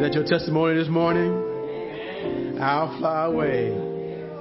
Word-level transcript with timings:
Is 0.00 0.06
that 0.06 0.14
your 0.14 0.24
testimony 0.24 0.78
this 0.78 0.88
morning? 0.88 2.58
I'll 2.58 2.98
fly 2.98 3.26
away. 3.26 3.68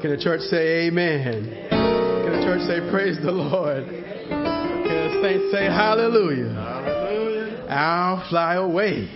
Can 0.01 0.12
the 0.12 0.17
church 0.17 0.39
say 0.43 0.88
amen? 0.88 1.67
Can 1.70 2.31
the 2.31 2.42
church 2.46 2.62
say 2.62 2.89
praise 2.89 3.17
the 3.21 3.29
Lord? 3.29 3.83
Can 3.83 4.31
the 4.31 5.19
saints 5.22 5.51
say 5.51 5.65
hallelujah? 5.65 6.53
Hallelujah. 6.53 7.67
I'll 7.69 8.29
fly 8.29 8.53
away. 8.56 9.10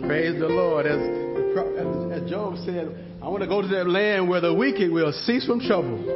Praise 0.00 0.40
the 0.40 0.48
Lord. 0.48 0.86
As, 0.86 2.22
as 2.22 2.30
Job 2.30 2.56
said, 2.64 3.18
I 3.20 3.28
want 3.28 3.42
to 3.42 3.46
go 3.46 3.60
to 3.60 3.68
that 3.68 3.86
land 3.86 4.26
where 4.26 4.40
the 4.40 4.54
wicked 4.54 4.90
will 4.90 5.12
cease 5.12 5.44
from 5.44 5.60
trouble 5.60 6.08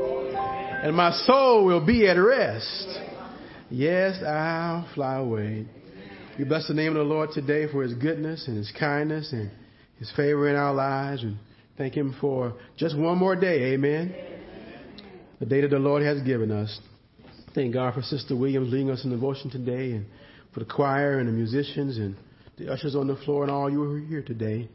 and 0.82 0.96
my 0.96 1.12
soul 1.26 1.66
will 1.66 1.84
be 1.84 2.08
at 2.08 2.14
rest. 2.14 2.98
Yes, 3.68 4.22
I'll 4.26 4.88
fly 4.94 5.16
away. 5.16 5.66
We 6.38 6.44
bless 6.44 6.68
the 6.68 6.74
name 6.74 6.90
of 6.90 6.94
the 6.94 7.02
Lord 7.02 7.32
today 7.32 7.66
for 7.66 7.82
his 7.82 7.94
goodness 7.94 8.46
and 8.46 8.56
his 8.56 8.72
kindness 8.78 9.32
and 9.32 9.50
his 9.98 10.08
favor 10.12 10.48
in 10.48 10.54
our 10.54 10.72
lives 10.72 11.24
and 11.24 11.36
thank 11.76 11.96
him 11.96 12.14
for 12.20 12.54
just 12.76 12.96
one 12.96 13.18
more 13.18 13.34
day. 13.34 13.72
Amen. 13.72 14.14
The 15.40 15.46
day 15.46 15.62
that 15.62 15.70
the 15.70 15.80
Lord 15.80 16.04
has 16.04 16.22
given 16.22 16.52
us. 16.52 16.78
Thank 17.56 17.74
God 17.74 17.94
for 17.94 18.02
Sister 18.02 18.36
Williams 18.36 18.70
leading 18.70 18.88
us 18.88 19.02
in 19.02 19.10
devotion 19.10 19.50
today 19.50 19.90
and 19.90 20.06
for 20.54 20.60
the 20.60 20.66
choir 20.66 21.18
and 21.18 21.28
the 21.28 21.32
musicians 21.32 21.98
and 21.98 22.14
the 22.56 22.72
ushers 22.72 22.94
on 22.94 23.08
the 23.08 23.16
floor 23.16 23.42
and 23.42 23.50
all 23.50 23.68
you 23.68 23.82
who 23.82 23.96
are 23.96 24.06
here 24.06 24.22
today. 24.22 24.68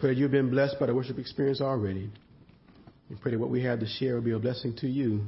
Pray 0.00 0.12
you've 0.12 0.30
been 0.30 0.50
blessed 0.50 0.76
by 0.78 0.84
the 0.84 0.94
worship 0.94 1.18
experience 1.18 1.62
already. 1.62 2.10
And 3.08 3.18
pray 3.22 3.32
that 3.32 3.38
what 3.38 3.48
we 3.48 3.62
have 3.62 3.80
to 3.80 3.86
share 3.86 4.16
will 4.16 4.22
be 4.22 4.32
a 4.32 4.38
blessing 4.38 4.76
to 4.80 4.86
you 4.86 5.24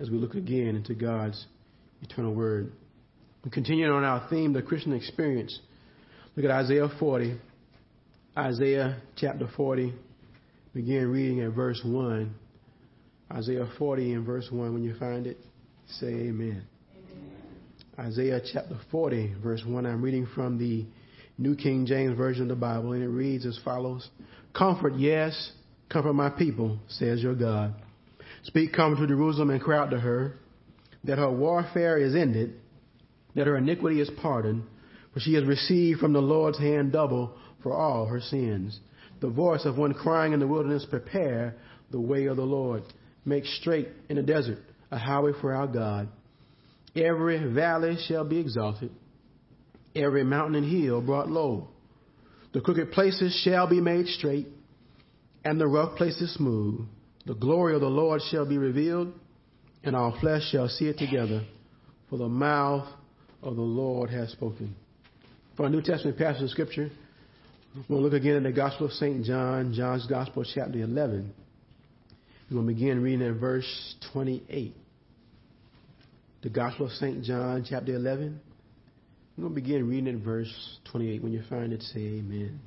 as 0.00 0.08
we 0.08 0.16
look 0.16 0.34
again 0.34 0.76
into 0.76 0.94
God's 0.94 1.44
eternal 2.00 2.34
word. 2.34 2.72
We 3.44 3.50
continue 3.50 3.90
on 3.92 4.04
our 4.04 4.26
theme, 4.30 4.54
the 4.54 4.62
Christian 4.62 4.94
experience. 4.94 5.58
Look 6.34 6.46
at 6.46 6.50
Isaiah 6.50 6.88
40. 6.98 7.36
Isaiah 8.36 9.02
chapter 9.16 9.48
40. 9.54 9.92
Begin 10.72 11.08
reading 11.08 11.42
at 11.42 11.52
verse 11.52 11.80
1. 11.84 12.34
Isaiah 13.32 13.68
40 13.78 14.14
and 14.14 14.26
verse 14.26 14.48
1. 14.50 14.72
When 14.72 14.82
you 14.82 14.94
find 14.98 15.26
it, 15.26 15.36
say 15.86 16.06
amen. 16.06 16.64
amen. 16.96 18.08
Isaiah 18.08 18.40
chapter 18.50 18.78
40, 18.90 19.34
verse 19.42 19.62
1. 19.66 19.84
I'm 19.84 20.00
reading 20.00 20.26
from 20.34 20.58
the 20.58 20.86
New 21.36 21.54
King 21.54 21.84
James 21.84 22.16
Version 22.16 22.44
of 22.44 22.48
the 22.48 22.56
Bible, 22.56 22.92
and 22.92 23.02
it 23.02 23.08
reads 23.08 23.44
as 23.44 23.58
follows 23.62 24.08
Comfort, 24.54 24.94
yes, 24.96 25.52
comfort 25.90 26.14
my 26.14 26.30
people, 26.30 26.78
says 26.88 27.22
your 27.22 27.34
God. 27.34 27.74
Speak 28.44 28.72
comfort 28.72 29.02
to 29.02 29.06
Jerusalem 29.06 29.50
and 29.50 29.60
cry 29.60 29.78
out 29.78 29.90
to 29.90 30.00
her 30.00 30.36
that 31.04 31.18
her 31.18 31.30
warfare 31.30 31.98
is 31.98 32.14
ended, 32.14 32.58
that 33.34 33.46
her 33.46 33.56
iniquity 33.56 34.00
is 34.00 34.10
pardoned, 34.20 34.64
for 35.12 35.20
she 35.20 35.34
has 35.34 35.44
received 35.44 36.00
from 36.00 36.12
the 36.12 36.22
Lord's 36.22 36.58
hand 36.58 36.92
double 36.92 37.36
for 37.62 37.72
all 37.72 38.06
her 38.06 38.20
sins. 38.20 38.78
The 39.20 39.30
voice 39.30 39.64
of 39.64 39.78
one 39.78 39.94
crying 39.94 40.32
in 40.32 40.40
the 40.40 40.46
wilderness, 40.46 40.86
Prepare 40.88 41.54
the 41.90 42.00
way 42.00 42.26
of 42.26 42.36
the 42.36 42.42
Lord. 42.42 42.82
Make 43.24 43.46
straight 43.46 43.88
in 44.08 44.16
the 44.16 44.22
desert 44.22 44.58
a 44.90 44.98
highway 44.98 45.32
for 45.40 45.54
our 45.54 45.66
God. 45.66 46.08
Every 46.94 47.52
valley 47.52 47.96
shall 48.06 48.24
be 48.24 48.38
exalted 48.38 48.90
every 49.96 50.24
mountain 50.24 50.56
and 50.56 50.70
hill 50.70 51.00
brought 51.00 51.30
low. 51.30 51.68
The 52.52 52.60
crooked 52.60 52.92
places 52.92 53.40
shall 53.44 53.68
be 53.68 53.80
made 53.80 54.06
straight, 54.06 54.46
and 55.44 55.60
the 55.60 55.66
rough 55.66 55.96
places 55.96 56.34
smooth. 56.34 56.86
The 57.26 57.34
glory 57.34 57.74
of 57.74 57.80
the 57.80 57.88
Lord 57.88 58.20
shall 58.30 58.46
be 58.46 58.58
revealed, 58.58 59.12
and 59.82 59.96
all 59.96 60.16
flesh 60.20 60.50
shall 60.50 60.68
see 60.68 60.86
it 60.86 60.98
together, 60.98 61.44
for 62.08 62.18
the 62.18 62.28
mouth 62.28 62.88
of 63.44 63.56
the 63.56 63.62
Lord 63.62 64.10
has 64.10 64.30
spoken. 64.32 64.74
For 65.56 65.66
a 65.66 65.70
New 65.70 65.82
Testament 65.82 66.18
passage 66.18 66.42
of 66.42 66.50
Scripture, 66.50 66.90
we'll 67.88 68.02
look 68.02 68.14
again 68.14 68.36
at 68.36 68.42
the 68.42 68.52
Gospel 68.52 68.86
of 68.86 68.92
St. 68.92 69.24
John, 69.24 69.72
John's 69.72 70.06
Gospel, 70.06 70.44
chapter 70.44 70.78
11. 70.78 71.32
We're 72.50 72.54
going 72.54 72.66
to 72.66 72.74
begin 72.74 73.02
reading 73.02 73.26
in 73.26 73.38
verse 73.38 73.94
28. 74.12 74.74
The 76.42 76.48
Gospel 76.50 76.86
of 76.86 76.92
St. 76.92 77.22
John, 77.22 77.64
chapter 77.68 77.94
11 77.94 78.40
I'm 79.36 79.42
going 79.42 79.54
to 79.54 79.60
begin 79.60 79.88
reading 79.88 80.06
in 80.06 80.22
verse 80.22 80.52
28. 80.92 81.22
When 81.22 81.32
you 81.32 81.42
find 81.50 81.72
it, 81.72 81.82
say 81.82 82.00
amen. 82.00 82.60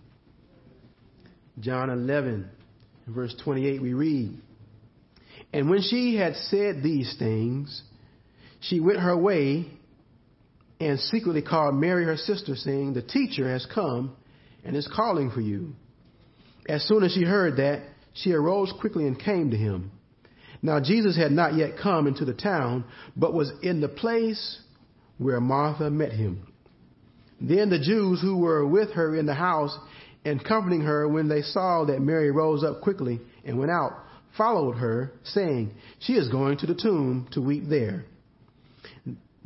John 1.60 1.90
11, 1.90 2.50
verse 3.08 3.34
28, 3.44 3.82
we 3.82 3.94
read, 3.94 4.38
And 5.54 5.70
when 5.70 5.82
she 5.82 6.18
had 6.18 6.36
said 6.36 6.84
these 6.84 7.16
things, 7.18 7.82
she 8.60 8.82
went 8.82 9.00
her 9.00 9.16
way 9.16 9.77
and 10.80 11.00
secretly 11.00 11.42
called 11.42 11.76
Mary 11.76 12.06
her 12.06 12.18
sister, 12.18 12.56
saying, 12.56 12.94
The 12.94 13.02
teacher 13.02 13.50
has 13.50 13.66
come 13.74 14.16
and 14.64 14.76
is 14.76 14.90
calling 14.94 15.32
for 15.32 15.42
you. 15.42 15.74
As 16.68 16.84
soon 16.88 17.04
as 17.04 17.14
she 17.14 17.24
heard 17.24 17.58
that, 17.58 17.84
she 18.14 18.34
arose 18.34 18.74
quickly 18.80 19.08
and 19.08 19.20
came 19.20 19.52
to 19.52 19.58
him. 19.58 19.92
Now 20.62 20.80
Jesus 20.80 21.16
had 21.16 21.32
not 21.32 21.56
yet 21.56 21.78
come 21.82 22.08
into 22.08 22.26
the 22.26 22.34
town, 22.34 22.86
but 23.16 23.34
was 23.34 23.52
in 23.62 23.80
the 23.80 23.88
place 23.88 24.60
where 25.18 25.40
Martha 25.40 25.90
met 25.90 26.12
him. 26.12 26.48
Then 27.40 27.70
the 27.70 27.80
Jews 27.80 28.22
who 28.22 28.38
were 28.38 28.66
with 28.66 28.92
her 28.94 29.16
in 29.16 29.28
the 29.28 29.34
house 29.36 29.78
and 30.26 30.44
comforting 30.44 30.82
her 30.82 31.08
when 31.08 31.28
they 31.28 31.42
saw 31.42 31.86
that 31.86 32.02
Mary 32.02 32.32
rose 32.32 32.64
up 32.64 32.82
quickly 32.82 33.22
and 33.46 33.60
went 33.60 33.72
out, 33.72 33.94
followed 34.36 34.74
her, 34.74 35.14
saying, 35.24 35.74
She 36.00 36.14
is 36.14 36.28
going 36.30 36.58
to 36.60 36.66
the 36.66 36.76
tomb 36.76 37.28
to 37.32 37.42
weep 37.42 37.64
there. 37.70 38.06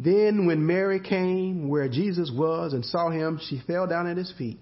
Then 0.03 0.47
when 0.47 0.65
Mary 0.65 0.99
came 0.99 1.69
where 1.69 1.87
Jesus 1.87 2.31
was 2.33 2.73
and 2.73 2.83
saw 2.83 3.11
him, 3.11 3.39
she 3.49 3.61
fell 3.67 3.85
down 3.87 4.07
at 4.07 4.17
his 4.17 4.33
feet, 4.35 4.59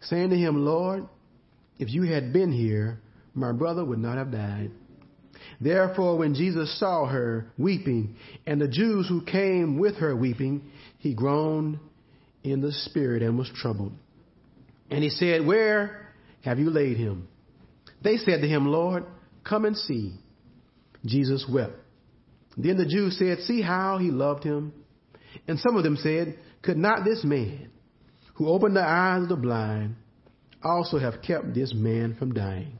saying 0.00 0.30
to 0.30 0.36
him, 0.36 0.64
Lord, 0.64 1.06
if 1.78 1.90
you 1.90 2.02
had 2.02 2.32
been 2.32 2.50
here, 2.50 2.98
my 3.32 3.52
brother 3.52 3.84
would 3.84 4.00
not 4.00 4.18
have 4.18 4.32
died. 4.32 4.72
Therefore, 5.60 6.18
when 6.18 6.34
Jesus 6.34 6.78
saw 6.80 7.06
her 7.06 7.46
weeping, 7.56 8.16
and 8.46 8.60
the 8.60 8.66
Jews 8.66 9.06
who 9.08 9.22
came 9.22 9.78
with 9.78 9.96
her 9.96 10.16
weeping, 10.16 10.62
he 10.98 11.14
groaned 11.14 11.78
in 12.42 12.60
the 12.60 12.72
spirit 12.72 13.22
and 13.22 13.38
was 13.38 13.50
troubled. 13.54 13.92
And 14.90 15.04
he 15.04 15.10
said, 15.10 15.46
Where 15.46 16.08
have 16.42 16.58
you 16.58 16.70
laid 16.70 16.96
him? 16.96 17.28
They 18.02 18.16
said 18.16 18.40
to 18.40 18.48
him, 18.48 18.66
Lord, 18.66 19.04
come 19.44 19.64
and 19.64 19.76
see. 19.76 20.14
Jesus 21.04 21.46
wept. 21.50 21.74
Then 22.56 22.76
the 22.76 22.86
Jews 22.86 23.18
said, 23.18 23.38
See 23.40 23.62
how 23.62 23.98
he 23.98 24.10
loved 24.10 24.42
him. 24.42 24.72
And 25.46 25.58
some 25.58 25.76
of 25.76 25.84
them 25.84 25.96
said, 25.96 26.38
Could 26.62 26.76
not 26.76 27.04
this 27.04 27.24
man, 27.24 27.70
who 28.34 28.48
opened 28.48 28.76
the 28.76 28.82
eyes 28.82 29.22
of 29.22 29.28
the 29.28 29.36
blind, 29.36 29.96
also 30.62 30.98
have 30.98 31.22
kept 31.26 31.54
this 31.54 31.72
man 31.74 32.16
from 32.18 32.34
dying? 32.34 32.72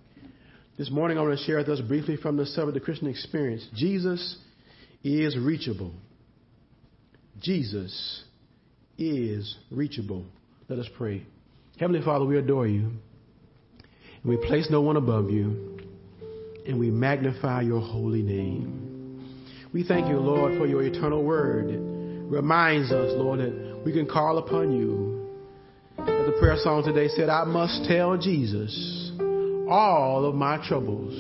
This 0.79 0.91
morning 0.91 1.19
I 1.19 1.23
want 1.23 1.39
to 1.39 1.45
share 1.45 1.59
with 1.59 1.69
us 1.69 1.81
briefly 1.81 2.17
from 2.17 2.37
the 2.37 2.47
subject 2.47 2.69
of 2.69 2.75
the 2.75 2.81
Christian 2.81 3.09
experience. 3.09 3.67
Jesus 3.75 4.39
is 5.05 5.37
reachable. 5.37 5.93
Jesus 7.41 8.25
is 8.97 9.57
reachable. 9.71 10.25
Let 10.69 10.79
us 10.79 10.89
pray. 10.97 11.27
Heavenly 11.79 12.03
Father, 12.03 12.25
we 12.25 12.39
adore 12.39 12.67
you. 12.67 12.93
We 14.25 14.37
place 14.37 14.69
no 14.71 14.83
one 14.83 14.97
above 14.97 15.31
you. 15.31 15.79
And 16.67 16.79
we 16.79 16.91
magnify 16.91 17.63
your 17.63 17.81
holy 17.81 18.23
name. 18.23 19.37
We 19.73 19.85
thank 19.85 20.09
you, 20.09 20.19
Lord, 20.19 20.59
for 20.59 20.67
your 20.67 20.83
eternal 20.83 21.23
word. 21.23 21.90
Reminds 22.31 22.93
us, 22.93 23.13
Lord, 23.17 23.41
that 23.41 23.83
we 23.85 23.93
can 23.93 24.07
call 24.07 24.39
upon 24.39 24.71
you. 24.71 25.27
As 25.99 26.07
the 26.07 26.37
prayer 26.39 26.57
song 26.63 26.85
today 26.85 27.09
said, 27.09 27.29
I 27.29 27.43
must 27.43 27.87
tell 27.89 28.17
Jesus 28.17 29.11
all 29.69 30.25
of 30.25 30.37
my 30.37 30.65
troubles. 30.69 31.13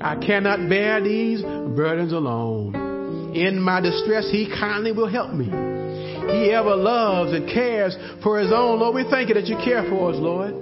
I 0.00 0.14
cannot 0.24 0.68
bear 0.68 1.02
these 1.02 1.42
burdens 1.42 2.12
alone. 2.12 3.34
In 3.34 3.60
my 3.60 3.80
distress, 3.80 4.30
He 4.30 4.46
kindly 4.48 4.92
will 4.92 5.08
help 5.08 5.34
me. 5.34 5.46
He 5.46 6.52
ever 6.52 6.76
loves 6.76 7.32
and 7.32 7.48
cares 7.48 7.96
for 8.22 8.38
His 8.38 8.52
own. 8.52 8.78
Lord, 8.78 8.94
we 8.94 9.04
thank 9.10 9.28
you 9.28 9.34
that 9.34 9.46
you 9.46 9.56
care 9.56 9.82
for 9.90 10.12
us, 10.12 10.16
Lord. 10.20 10.54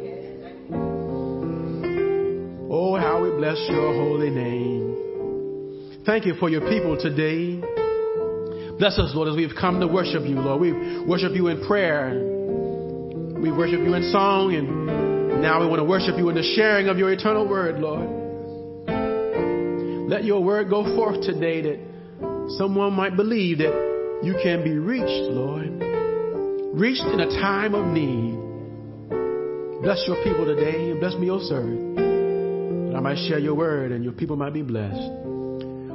Oh, 2.73 2.97
how 2.97 3.23
we 3.23 3.29
bless 3.37 3.59
your 3.69 3.93
holy 3.93 4.31
name. 4.31 6.01
Thank 6.07 6.25
you 6.25 6.33
for 6.41 6.49
your 6.49 6.63
people 6.63 6.97
today. 6.99 7.61
Bless 8.81 8.99
us, 8.99 9.13
Lord, 9.15 9.29
as 9.29 9.37
we've 9.37 9.55
come 9.55 9.79
to 9.81 9.87
worship 9.87 10.23
you, 10.25 10.41
Lord. 10.41 10.59
We 10.59 10.73
worship 11.05 11.33
you 11.35 11.49
in 11.49 11.67
prayer. 11.67 12.15
We 13.39 13.53
worship 13.53 13.81
you 13.81 13.93
in 13.93 14.11
song, 14.11 14.55
and 14.55 15.43
now 15.43 15.61
we 15.61 15.67
want 15.67 15.81
to 15.81 15.85
worship 15.85 16.17
you 16.17 16.31
in 16.31 16.35
the 16.35 16.55
sharing 16.57 16.89
of 16.89 16.97
your 16.97 17.13
eternal 17.13 17.47
word, 17.47 17.79
Lord. 17.79 18.09
Let 20.09 20.25
your 20.25 20.43
word 20.43 20.71
go 20.71 20.97
forth 20.97 21.21
today 21.21 21.61
that 21.61 22.57
someone 22.57 22.95
might 22.95 23.17
believe 23.17 23.59
that 23.59 24.21
you 24.25 24.33
can 24.43 24.65
be 24.65 24.73
reached, 24.79 25.31
Lord. 25.31 25.69
Reached 26.73 27.05
in 27.05 27.21
a 27.21 27.29
time 27.39 27.75
of 27.75 27.85
need. 27.85 28.33
Bless 29.83 30.03
your 30.07 30.25
people 30.25 30.47
today 30.47 30.93
and 30.93 31.01
bless 31.01 31.17
me, 31.17 31.27
your 31.27 31.41
servant. 31.41 31.97
That 31.97 32.97
I 32.97 33.01
might 33.01 33.19
share 33.29 33.41
your 33.41 33.57
word 33.57 33.93
and 33.93 34.03
your 34.03 34.15
people 34.15 34.37
might 34.37 34.55
be 34.55 34.63
blessed. 34.63 35.40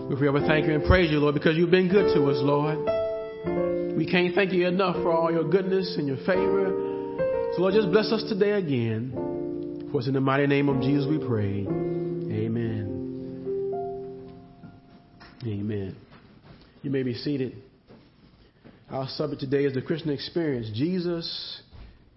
We 0.09 0.15
forever 0.15 0.39
thank 0.45 0.67
you 0.67 0.75
and 0.75 0.83
praise 0.85 1.09
you, 1.09 1.17
Lord, 1.19 1.33
because 1.33 1.57
you've 1.57 1.71
been 1.71 1.89
good 1.89 2.13
to 2.13 2.29
us, 2.29 2.37
Lord. 2.39 2.77
We 3.97 4.05
can't 4.05 4.35
thank 4.35 4.53
you 4.53 4.67
enough 4.67 4.97
for 4.97 5.11
all 5.11 5.31
your 5.31 5.49
goodness 5.49 5.95
and 5.97 6.07
your 6.07 6.17
favor. 6.17 7.51
So 7.55 7.61
Lord, 7.61 7.73
just 7.73 7.89
bless 7.91 8.11
us 8.11 8.23
today 8.29 8.51
again. 8.51 9.89
For 9.91 9.99
it's 9.99 10.07
in 10.07 10.13
the 10.13 10.21
mighty 10.21 10.45
name 10.45 10.69
of 10.69 10.81
Jesus 10.81 11.07
we 11.09 11.17
pray. 11.17 11.65
Amen. 11.65 12.95
Amen. 15.43 15.95
You 16.83 16.91
may 16.91 17.01
be 17.01 17.15
seated. 17.15 17.55
Our 18.91 19.07
subject 19.07 19.41
today 19.41 19.65
is 19.65 19.73
the 19.73 19.81
Christian 19.81 20.11
experience. 20.11 20.69
Jesus 20.75 21.61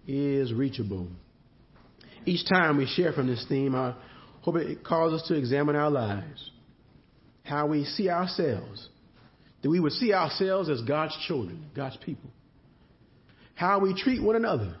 is 0.07 0.53
reachable. 0.53 1.07
Each 2.25 2.47
time 2.47 2.77
we 2.77 2.85
share 2.85 3.13
from 3.13 3.25
this 3.25 3.43
theme, 3.49 3.73
I 3.73 3.95
hope 4.41 4.57
it 4.57 4.83
calls 4.83 5.19
us 5.19 5.27
to 5.29 5.35
examine 5.35 5.75
our 5.75 5.89
lives, 5.89 6.51
how 7.49 7.67
we 7.67 7.83
see 7.83 8.09
ourselves, 8.09 8.87
that 9.61 9.69
we 9.69 9.79
would 9.79 9.93
see 9.93 10.13
ourselves 10.13 10.69
as 10.69 10.81
God's 10.81 11.17
children, 11.27 11.65
God's 11.75 11.97
people, 11.97 12.29
how 13.55 13.79
we 13.79 13.93
treat 13.93 14.21
one 14.21 14.35
another 14.35 14.75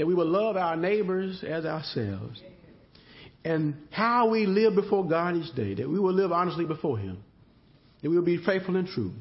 that 0.00 0.06
we 0.06 0.14
would 0.14 0.28
love 0.28 0.56
our 0.56 0.76
neighbors 0.76 1.44
as 1.46 1.66
ourselves, 1.66 2.40
and 3.44 3.74
how 3.90 4.30
we 4.30 4.46
live 4.46 4.74
before 4.74 5.06
God 5.06 5.36
each 5.36 5.54
day, 5.54 5.74
that 5.74 5.88
we 5.88 5.98
will 5.98 6.14
live 6.14 6.32
honestly 6.32 6.64
before 6.64 6.96
Him, 6.96 7.22
that 8.00 8.08
we 8.08 8.16
will 8.16 8.24
be 8.24 8.42
faithful 8.42 8.76
and 8.76 8.88
true. 8.88 9.12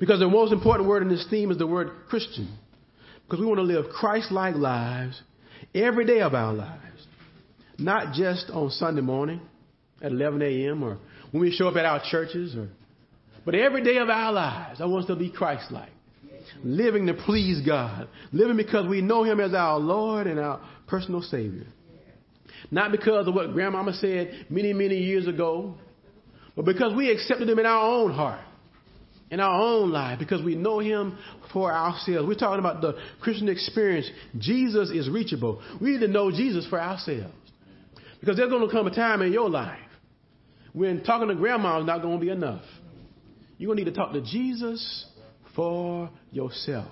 Because 0.00 0.18
the 0.18 0.26
most 0.26 0.52
important 0.52 0.88
word 0.88 1.02
in 1.02 1.08
this 1.08 1.24
theme 1.30 1.52
is 1.52 1.58
the 1.58 1.66
word 1.66 1.90
Christian, 2.08 2.58
because 3.24 3.38
we 3.38 3.46
want 3.46 3.58
to 3.58 3.62
live 3.62 3.84
Christ 3.90 4.32
like 4.32 4.56
lives 4.56 5.22
every 5.72 6.04
day 6.04 6.22
of 6.22 6.34
our 6.34 6.52
lives, 6.52 7.06
not 7.78 8.14
just 8.14 8.50
on 8.50 8.70
Sunday 8.70 9.02
morning 9.02 9.40
at 10.02 10.10
11 10.10 10.42
a.m. 10.42 10.82
or 10.82 10.98
when 11.30 11.42
we 11.42 11.50
show 11.50 11.68
up 11.68 11.76
at 11.76 11.84
our 11.84 12.02
churches, 12.10 12.54
or, 12.56 12.68
but 13.44 13.54
every 13.54 13.82
day 13.82 13.98
of 13.98 14.08
our 14.08 14.32
lives. 14.32 14.80
I 14.80 14.86
want 14.86 15.04
us 15.04 15.08
to 15.08 15.16
be 15.16 15.30
Christ 15.30 15.70
like 15.70 15.90
living 16.64 17.06
to 17.06 17.14
please 17.14 17.64
God, 17.64 18.08
living 18.32 18.56
because 18.56 18.86
we 18.88 19.00
know 19.00 19.24
Him 19.24 19.40
as 19.40 19.54
our 19.54 19.78
Lord 19.78 20.26
and 20.26 20.38
our 20.38 20.60
personal 20.86 21.22
Savior. 21.22 21.66
Not 22.70 22.92
because 22.92 23.28
of 23.28 23.34
what 23.34 23.52
Grandmama 23.52 23.92
said 23.94 24.46
many, 24.50 24.72
many 24.72 24.96
years 24.96 25.26
ago, 25.26 25.74
but 26.56 26.64
because 26.64 26.94
we 26.94 27.10
accepted 27.10 27.48
Him 27.48 27.58
in 27.58 27.66
our 27.66 27.82
own 27.82 28.12
heart, 28.12 28.40
in 29.30 29.40
our 29.40 29.60
own 29.60 29.90
life, 29.90 30.18
because 30.18 30.42
we 30.42 30.54
know 30.54 30.78
Him 30.80 31.18
for 31.52 31.72
ourselves. 31.72 32.26
We're 32.26 32.34
talking 32.34 32.60
about 32.60 32.80
the 32.80 32.98
Christian 33.20 33.48
experience. 33.48 34.10
Jesus 34.38 34.90
is 34.90 35.08
reachable. 35.08 35.62
We 35.80 35.90
need 35.90 36.00
to 36.00 36.08
know 36.08 36.30
Jesus 36.30 36.66
for 36.68 36.80
ourselves. 36.80 37.34
Because 38.20 38.36
there's 38.36 38.50
going 38.50 38.66
to 38.66 38.72
come 38.72 38.86
a 38.86 38.94
time 38.94 39.22
in 39.22 39.32
your 39.32 39.48
life 39.48 39.78
when 40.72 41.02
talking 41.02 41.28
to 41.28 41.34
grandma 41.34 41.80
is 41.80 41.86
not 41.86 42.02
going 42.02 42.18
to 42.18 42.24
be 42.24 42.30
enough. 42.30 42.62
You're 43.56 43.68
going 43.68 43.78
to 43.78 43.84
need 43.84 43.94
to 43.94 43.96
talk 43.96 44.12
to 44.12 44.20
Jesus 44.20 45.06
for 45.56 46.10
yourself. 46.30 46.88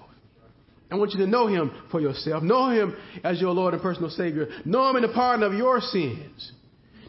I 0.90 0.94
want 0.94 1.12
you 1.12 1.18
to 1.20 1.26
know 1.26 1.46
him 1.48 1.72
for 1.90 2.00
yourself. 2.00 2.42
Know 2.42 2.70
him 2.70 2.96
as 3.24 3.40
your 3.40 3.52
Lord 3.52 3.74
and 3.74 3.82
personal 3.82 4.10
Savior. 4.10 4.48
Know 4.64 4.88
him 4.90 4.96
in 4.96 5.02
the 5.02 5.08
pardon 5.08 5.44
of 5.44 5.52
your 5.52 5.80
sins. 5.80 6.52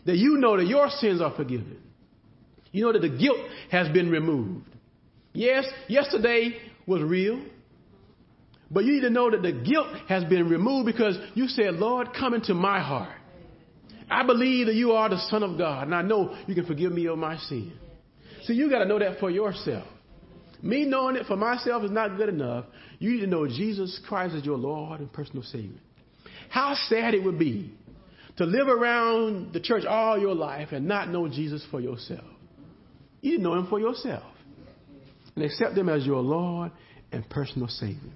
That 0.05 0.17
you 0.17 0.37
know 0.37 0.57
that 0.57 0.65
your 0.65 0.89
sins 0.89 1.21
are 1.21 1.35
forgiven. 1.35 1.77
You 2.71 2.85
know 2.85 2.93
that 2.93 3.01
the 3.01 3.09
guilt 3.09 3.37
has 3.71 3.89
been 3.89 4.09
removed. 4.09 4.67
Yes, 5.33 5.65
yesterday 5.87 6.57
was 6.87 7.01
real. 7.01 7.43
But 8.69 8.85
you 8.85 8.93
need 8.93 9.01
to 9.01 9.09
know 9.09 9.31
that 9.31 9.41
the 9.41 9.51
guilt 9.51 9.87
has 10.09 10.23
been 10.25 10.49
removed 10.49 10.87
because 10.87 11.17
you 11.35 11.47
said, 11.47 11.75
Lord, 11.75 12.09
come 12.17 12.33
into 12.33 12.53
my 12.53 12.81
heart. 12.81 13.16
I 14.09 14.25
believe 14.25 14.67
that 14.67 14.75
you 14.75 14.93
are 14.93 15.09
the 15.09 15.19
Son 15.29 15.43
of 15.43 15.57
God, 15.57 15.83
and 15.83 15.95
I 15.95 16.01
know 16.01 16.35
you 16.47 16.55
can 16.55 16.65
forgive 16.65 16.91
me 16.91 17.07
of 17.07 17.17
my 17.17 17.37
sin. 17.37 17.73
See, 18.43 18.53
you 18.53 18.69
got 18.69 18.79
to 18.79 18.85
know 18.85 18.99
that 18.99 19.19
for 19.19 19.29
yourself. 19.29 19.87
Me 20.61 20.85
knowing 20.85 21.15
it 21.15 21.25
for 21.27 21.35
myself 21.35 21.83
is 21.83 21.91
not 21.91 22.17
good 22.17 22.29
enough. 22.29 22.65
You 22.99 23.11
need 23.11 23.21
to 23.21 23.27
know 23.27 23.47
Jesus 23.47 23.99
Christ 24.07 24.35
as 24.35 24.45
your 24.45 24.57
Lord 24.57 25.01
and 25.01 25.11
personal 25.11 25.43
Savior. 25.43 25.79
How 26.49 26.75
sad 26.87 27.13
it 27.13 27.23
would 27.23 27.37
be 27.37 27.73
to 28.37 28.45
live 28.45 28.67
around 28.67 29.53
the 29.53 29.59
church 29.59 29.85
all 29.85 30.17
your 30.17 30.35
life 30.35 30.69
and 30.71 30.87
not 30.87 31.09
know 31.09 31.27
Jesus 31.27 31.65
for 31.69 31.79
yourself. 31.79 32.23
You 33.21 33.37
know 33.39 33.55
Him 33.55 33.67
for 33.67 33.79
yourself 33.79 34.23
and 35.35 35.43
accept 35.43 35.77
Him 35.77 35.89
as 35.89 36.05
your 36.05 36.21
Lord 36.21 36.71
and 37.11 37.27
personal 37.29 37.67
Savior. 37.67 38.13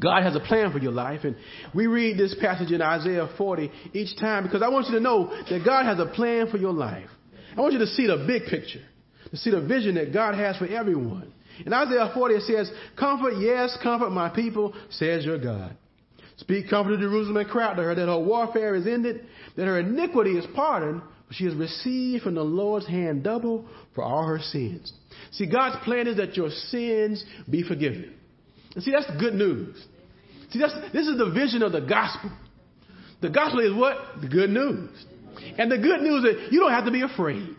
God 0.00 0.22
has 0.22 0.36
a 0.36 0.40
plan 0.40 0.72
for 0.72 0.78
your 0.78 0.92
life, 0.92 1.20
and 1.24 1.36
we 1.74 1.86
read 1.86 2.18
this 2.18 2.34
passage 2.40 2.72
in 2.72 2.82
Isaiah 2.82 3.28
40 3.36 3.70
each 3.92 4.16
time 4.18 4.44
because 4.44 4.62
I 4.62 4.68
want 4.68 4.86
you 4.86 4.94
to 4.94 5.00
know 5.00 5.28
that 5.48 5.64
God 5.64 5.86
has 5.86 5.98
a 5.98 6.06
plan 6.06 6.50
for 6.50 6.56
your 6.56 6.72
life. 6.72 7.08
I 7.56 7.60
want 7.60 7.72
you 7.72 7.78
to 7.80 7.86
see 7.86 8.06
the 8.06 8.24
big 8.26 8.44
picture, 8.46 8.82
to 9.30 9.36
see 9.36 9.50
the 9.50 9.60
vision 9.60 9.96
that 9.96 10.12
God 10.12 10.34
has 10.34 10.56
for 10.56 10.66
everyone. 10.66 11.32
In 11.64 11.72
Isaiah 11.72 12.10
40, 12.14 12.34
it 12.34 12.42
says, 12.42 12.72
Comfort, 12.98 13.34
yes, 13.38 13.76
comfort 13.82 14.10
my 14.10 14.28
people, 14.28 14.74
says 14.90 15.24
your 15.24 15.38
God. 15.38 15.76
Speak 16.38 16.70
comfort 16.70 16.96
to 16.96 16.98
Jerusalem 16.98 17.36
and 17.36 17.48
cry 17.48 17.74
to 17.74 17.82
her 17.82 17.94
that 17.94 18.06
her 18.06 18.18
warfare 18.18 18.74
is 18.74 18.86
ended, 18.86 19.26
that 19.56 19.66
her 19.66 19.78
iniquity 19.78 20.32
is 20.32 20.46
pardoned, 20.54 21.02
she 21.32 21.44
has 21.44 21.54
received 21.54 22.24
from 22.24 22.34
the 22.34 22.42
Lord's 22.42 22.86
hand 22.86 23.24
double 23.24 23.66
for 23.94 24.04
all 24.04 24.26
her 24.26 24.38
sins. 24.38 24.92
See, 25.32 25.46
God's 25.46 25.82
plan 25.84 26.06
is 26.06 26.16
that 26.16 26.36
your 26.36 26.50
sins 26.50 27.24
be 27.50 27.62
forgiven. 27.62 28.14
And 28.74 28.82
see, 28.82 28.90
that's 28.90 29.06
the 29.06 29.18
good 29.18 29.34
news. 29.34 29.76
See, 30.50 30.58
that's, 30.58 30.74
this 30.92 31.06
is 31.06 31.18
the 31.18 31.30
vision 31.30 31.62
of 31.62 31.72
the 31.72 31.80
gospel. 31.80 32.30
The 33.20 33.30
gospel 33.30 33.60
is 33.60 33.74
what? 33.74 33.96
The 34.20 34.28
good 34.28 34.50
news. 34.50 34.90
And 35.58 35.70
the 35.70 35.78
good 35.78 36.00
news 36.00 36.24
is 36.24 36.52
you 36.52 36.60
don't 36.60 36.72
have 36.72 36.84
to 36.84 36.90
be 36.90 37.02
afraid. 37.02 37.56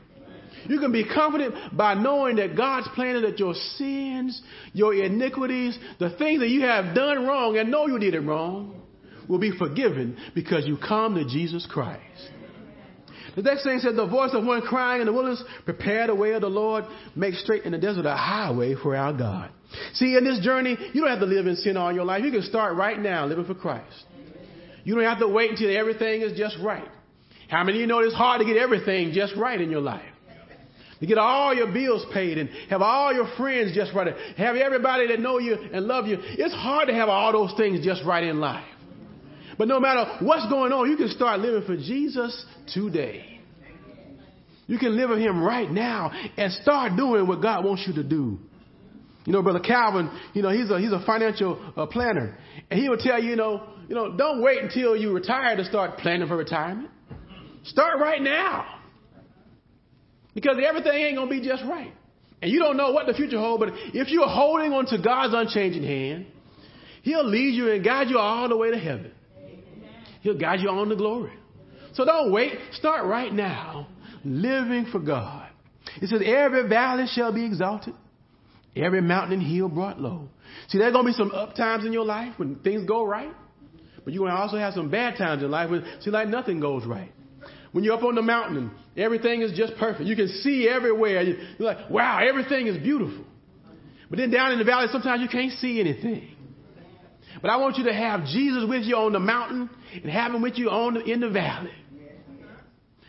You 0.68 0.80
can 0.80 0.92
be 0.92 1.04
confident 1.04 1.76
by 1.76 1.94
knowing 1.94 2.38
that 2.38 2.56
God's 2.56 2.88
plan 2.96 3.22
that 3.24 3.40
your 3.40 3.54
sins, 3.54 4.42
your 4.72 4.94
iniquities, 4.94 5.78
the 6.00 6.12
things 6.12 6.40
that 6.40 6.50
you 6.50 6.62
have 6.62 6.96
done 6.96 7.26
wrong 7.26 7.58
and 7.58 7.70
know 7.70 7.88
you 7.88 8.00
did 8.00 8.14
it 8.14 8.22
wrong, 8.22 8.82
will 9.28 9.40
be 9.40 9.58
forgiven 9.58 10.18
because 10.36 10.66
you 10.66 10.78
come 10.78 11.16
to 11.16 11.26
Jesus 11.26 11.68
Christ. 11.70 12.02
The 13.36 13.42
next 13.42 13.64
thing 13.64 13.80
said, 13.80 13.96
the 13.96 14.06
voice 14.06 14.32
of 14.34 14.46
one 14.46 14.62
crying 14.62 15.02
in 15.02 15.08
the 15.08 15.14
wilderness, 15.14 15.44
prepare 15.66 16.08
the 16.08 16.16
way 16.16 16.34
of 16.34 16.42
the 16.42 16.50
Lord, 16.50 16.86
make 17.16 17.34
straight 17.36 17.64
in 17.64 17.72
the 17.72 17.80
desert 17.80 18.06
a 18.06 18.16
highway 18.16 18.76
for 18.76 18.96
our 18.96 19.12
God. 19.12 19.50
See, 19.94 20.16
in 20.16 20.24
this 20.24 20.40
journey, 20.40 20.78
you 20.94 21.02
don't 21.02 21.10
have 21.10 21.20
to 21.20 21.26
live 21.26 21.48
in 21.48 21.56
sin 21.56 21.78
all 21.78 21.92
your 21.92 22.06
life. 22.06 22.24
You 22.24 22.32
can 22.32 22.44
start 22.44 22.76
right 22.76 23.00
now 23.00 23.26
living 23.26 23.46
for 23.46 23.56
Christ. 23.56 24.06
You 24.84 24.96
don't 24.96 25.04
have 25.04 25.20
to 25.20 25.28
wait 25.28 25.52
until 25.52 25.76
everything 25.76 26.22
is 26.22 26.38
just 26.38 26.58
right. 26.62 26.88
How 27.50 27.64
many 27.64 27.78
of 27.78 27.82
you 27.82 27.88
know 27.88 28.00
it's 28.00 28.16
hard 28.16 28.40
to 28.40 28.46
get 28.46 28.58
everything 28.58 29.12
just 29.14 29.36
right 29.36 29.60
in 29.60 29.70
your 29.70 29.82
life? 29.82 30.04
to 31.04 31.08
get 31.08 31.18
all 31.18 31.54
your 31.54 31.68
bills 31.68 32.06
paid 32.14 32.38
and 32.38 32.50
have 32.70 32.82
all 32.82 33.14
your 33.14 33.28
friends 33.36 33.76
just 33.76 33.94
right, 33.94 34.16
have 34.38 34.56
everybody 34.56 35.06
that 35.08 35.20
know 35.20 35.38
you 35.38 35.54
and 35.54 35.86
love 35.86 36.08
you. 36.08 36.18
It's 36.22 36.54
hard 36.54 36.88
to 36.88 36.94
have 36.94 37.10
all 37.10 37.34
those 37.34 37.54
things 37.58 37.84
just 37.84 38.06
right 38.06 38.24
in 38.24 38.40
life. 38.40 38.64
But 39.58 39.68
no 39.68 39.82
matter 39.82 40.20
what's 40.22 40.48
going 40.50 40.72
on, 40.72 40.90
you 40.90 40.96
can 40.96 41.10
start 41.10 41.42
living 41.42 41.68
for 41.68 41.76
Jesus 41.76 42.46
today. 42.74 43.42
You 44.66 44.80
can 44.80 44.96
live 44.96 45.10
with 45.10 45.20
Him 45.20 45.44
right 45.44 45.70
now 45.70 46.10
and 46.38 46.54
start 46.54 46.96
doing 46.96 47.28
what 47.28 47.42
God 47.42 47.66
wants 47.66 47.84
you 47.86 47.96
to 47.96 48.04
do. 48.04 48.40
You 49.26 49.34
know, 49.34 49.42
Brother 49.42 49.60
Calvin, 49.60 50.10
you 50.34 50.42
know, 50.42 50.50
he's 50.50 50.70
a, 50.70 50.80
he's 50.80 50.92
a 50.92 51.04
financial 51.06 51.74
uh, 51.78 51.86
planner. 51.86 52.38
And 52.70 52.80
he 52.80 52.90
will 52.90 52.98
tell 52.98 53.22
you, 53.22 53.32
you 53.32 53.36
know, 53.36 53.64
you 53.88 53.96
know, 53.96 54.16
don't 54.16 54.42
wait 54.42 54.62
until 54.62 54.96
you 54.96 55.14
retire 55.14 55.56
to 55.56 55.66
start 55.66 55.98
planning 55.98 56.28
for 56.28 56.36
retirement. 56.36 56.90
Start 57.64 58.00
right 58.00 58.22
now. 58.22 58.80
Because 60.34 60.58
everything 60.66 60.94
ain't 60.94 61.16
going 61.16 61.30
to 61.30 61.42
be 61.42 61.48
just 61.48 61.64
right. 61.64 61.94
And 62.42 62.52
you 62.52 62.60
don't 62.60 62.76
know 62.76 62.92
what 62.92 63.08
the 63.08 63.14
future 63.14 63.38
holds, 63.38 63.64
but 63.64 63.74
if 63.94 64.10
you're 64.10 64.28
holding 64.28 64.74
on 64.74 64.86
to 64.88 64.98
God's 64.98 65.34
unchanging 65.34 65.84
hand, 65.84 66.26
He'll 67.04 67.28
lead 67.28 67.54
you 67.54 67.70
and 67.72 67.84
guide 67.84 68.10
you 68.10 68.18
all 68.18 68.48
the 68.50 68.58
way 68.58 68.72
to 68.72 68.78
heaven. 68.78 69.12
He'll 70.22 70.38
guide 70.38 70.62
you 70.62 70.70
on 70.70 70.88
to 70.90 70.96
glory. 70.96 71.34
So 71.94 72.06
don't 72.06 72.32
wait. 72.32 72.54
Start 72.72 73.06
right 73.06 73.32
now 73.32 73.88
living 74.24 74.88
for 74.92 75.00
God. 75.00 75.50
It 76.02 76.10
says, 76.10 76.22
Every 76.26 76.68
valley 76.68 77.06
shall 77.14 77.34
be 77.34 77.46
exalted, 77.46 77.94
every 78.76 79.02
mountain 79.02 79.40
and 79.40 79.44
hill 79.44 79.70
brought 79.70 80.00
low. 80.00 80.30
See, 80.70 80.78
there's 80.78 80.94
going 80.94 81.06
to 81.06 81.12
be 81.12 81.18
some 81.18 81.32
up 81.32 81.56
times 81.56 81.86
in 81.86 81.94
your 81.94 82.06
life 82.06 82.34
when 82.38 82.56
things 82.58 82.88
go 82.88 83.06
right, 83.06 83.32
but 84.04 84.14
you're 84.14 84.22
going 84.22 84.32
to 84.32 84.38
also 84.38 84.58
have 84.58 84.74
some 84.74 84.90
bad 84.90 85.18
times 85.18 85.44
in 85.44 85.52
life 85.52 85.70
when, 85.70 85.86
see, 86.02 86.10
like 86.10 86.28
nothing 86.28 86.60
goes 86.60 86.86
right. 86.86 87.12
When 87.72 87.84
you're 87.84 87.96
up 87.96 88.04
on 88.04 88.16
the 88.16 88.22
mountain 88.22 88.58
and 88.58 88.72
everything 88.96 89.42
is 89.42 89.52
just 89.58 89.76
perfect, 89.78 90.06
you 90.06 90.16
can 90.16 90.28
see 90.28 90.68
everywhere. 90.70 91.24
You're 91.24 91.38
like, 91.60 91.90
wow, 91.90 92.20
everything 92.28 92.68
is 92.68 92.78
beautiful. 92.78 93.26
But 94.10 94.20
then 94.20 94.30
down 94.30 94.52
in 94.52 94.60
the 94.60 94.66
valley, 94.66 94.88
sometimes 94.92 95.22
you 95.22 95.28
can't 95.28 95.52
see 95.54 95.80
anything. 95.80 96.30
But 97.42 97.50
I 97.50 97.58
want 97.58 97.78
you 97.78 97.86
to 97.86 97.94
have 97.94 98.26
Jesus 98.26 98.64
with 98.68 98.84
you 98.84 98.96
on 98.96 99.12
the 99.12 99.20
mountain 99.20 99.70
and 99.96 100.12
have 100.12 100.34
him 100.34 100.42
with 100.44 100.58
you 100.58 100.70
on 100.70 100.94
the, 100.94 101.04
in 101.04 101.20
the 101.20 101.30
valley. 101.30 101.72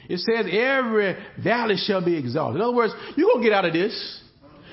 It 0.08 0.18
says 0.18 0.46
every 0.50 1.16
valley 1.42 1.76
shall 1.76 2.04
be 2.04 2.16
exalted. 2.16 2.56
In 2.56 2.62
other 2.62 2.74
words, 2.74 2.94
you're 3.16 3.28
going 3.28 3.42
to 3.42 3.48
get 3.48 3.54
out 3.54 3.64
of 3.64 3.72
this. 3.72 4.22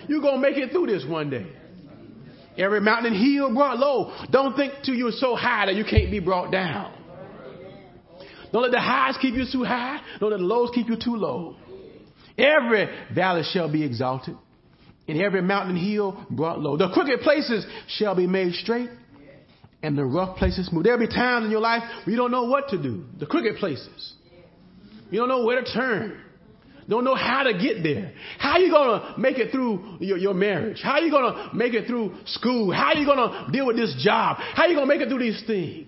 You're 0.08 0.22
going 0.22 0.36
to 0.36 0.42
make 0.42 0.58
it 0.58 0.72
through 0.72 0.88
this 0.88 1.06
one 1.08 1.30
day. 1.30 1.48
Every 2.58 2.82
mountain 2.82 3.14
and 3.14 3.22
hill 3.22 3.54
brought 3.54 3.78
low. 3.78 4.14
Don't 4.30 4.56
think 4.56 4.74
till 4.84 4.96
you're 4.96 5.12
so 5.12 5.36
high 5.36 5.68
that 5.68 5.76
you 5.76 5.86
can't 5.86 6.12
be 6.12 6.20
brought 6.20 6.52
down. 6.52 6.94
Don't 8.52 8.64
let 8.64 8.72
the 8.72 8.82
highs 8.82 9.16
keep 9.22 9.34
you 9.34 9.46
too 9.50 9.64
high. 9.64 10.02
Don't 10.20 10.32
let 10.32 10.40
the 10.40 10.44
lows 10.44 10.72
keep 10.76 10.90
you 10.90 10.98
too 10.98 11.16
low. 11.16 11.56
Every 12.38 12.88
valley 13.14 13.44
shall 13.52 13.72
be 13.72 13.84
exalted, 13.84 14.36
and 15.08 15.22
every 15.22 15.42
mountain 15.42 15.78
and 15.78 15.86
hill 15.86 16.26
brought 16.30 16.60
low. 16.60 16.76
The 16.76 16.90
crooked 16.90 17.22
places 17.22 17.66
shall 17.88 18.16
be 18.16 18.28
made 18.28 18.54
straight, 18.56 18.90
and 19.82 19.98
the 19.98 20.04
rough 20.04 20.38
places 20.38 20.68
smooth. 20.68 20.84
There'll 20.84 21.00
be 21.00 21.08
times 21.08 21.46
in 21.46 21.52
your 21.52 21.62
life 21.62 21.84
where 22.04 22.12
you 22.12 22.18
don't 22.18 22.32
know 22.32 22.46
what 22.46 22.70
to 22.70 22.82
do. 22.82 23.06
The 23.20 23.26
crooked 23.26 23.58
places. 23.58 24.14
You 25.10 25.20
don't 25.20 25.30
know 25.30 25.46
where 25.46 25.62
to 25.62 25.74
turn. 25.74 26.20
Don't 26.92 27.06
know 27.06 27.16
how 27.16 27.44
to 27.44 27.54
get 27.54 27.84
there. 27.84 28.12
How 28.38 28.52
are 28.52 28.60
you 28.60 28.70
going 28.70 29.00
to 29.00 29.18
make 29.18 29.38
it 29.38 29.50
through 29.54 29.96
your, 30.02 30.18
your 30.18 30.34
marriage? 30.34 30.82
How 30.84 30.96
are 30.96 31.00
you 31.00 31.10
going 31.10 31.34
to 31.34 31.56
make 31.56 31.74
it 31.74 31.88
through 31.88 32.14
school? 32.26 32.70
How 32.70 32.88
are 32.88 32.98
you 32.98 33.06
going 33.06 33.18
to 33.18 33.50
deal 33.50 33.66
with 33.66 33.78
this 33.78 33.96
job? 34.04 34.36
How 34.40 34.64
are 34.64 34.68
you 34.68 34.76
going 34.76 34.90
to 34.90 34.94
make 34.94 35.00
it 35.00 35.08
through 35.08 35.20
these 35.20 35.42
things? 35.48 35.88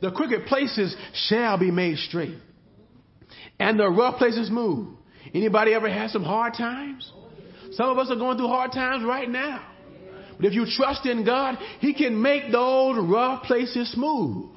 The 0.00 0.10
crooked 0.10 0.46
places 0.46 0.96
shall 1.28 1.58
be 1.58 1.70
made 1.70 1.98
straight. 1.98 2.38
And 3.58 3.78
the 3.78 3.90
rough 3.90 4.16
places 4.16 4.48
move. 4.50 4.96
Anybody 5.34 5.74
ever 5.74 5.90
had 5.90 6.08
some 6.08 6.24
hard 6.24 6.54
times? 6.54 7.12
Some 7.72 7.90
of 7.90 7.98
us 7.98 8.10
are 8.10 8.16
going 8.16 8.38
through 8.38 8.48
hard 8.48 8.72
times 8.72 9.04
right 9.04 9.28
now. 9.28 9.68
But 10.38 10.46
if 10.46 10.54
you 10.54 10.64
trust 10.64 11.04
in 11.04 11.26
God, 11.26 11.58
He 11.80 11.92
can 11.92 12.22
make 12.22 12.50
those 12.50 12.96
rough 13.06 13.42
places 13.42 13.92
smooth. 13.92 14.48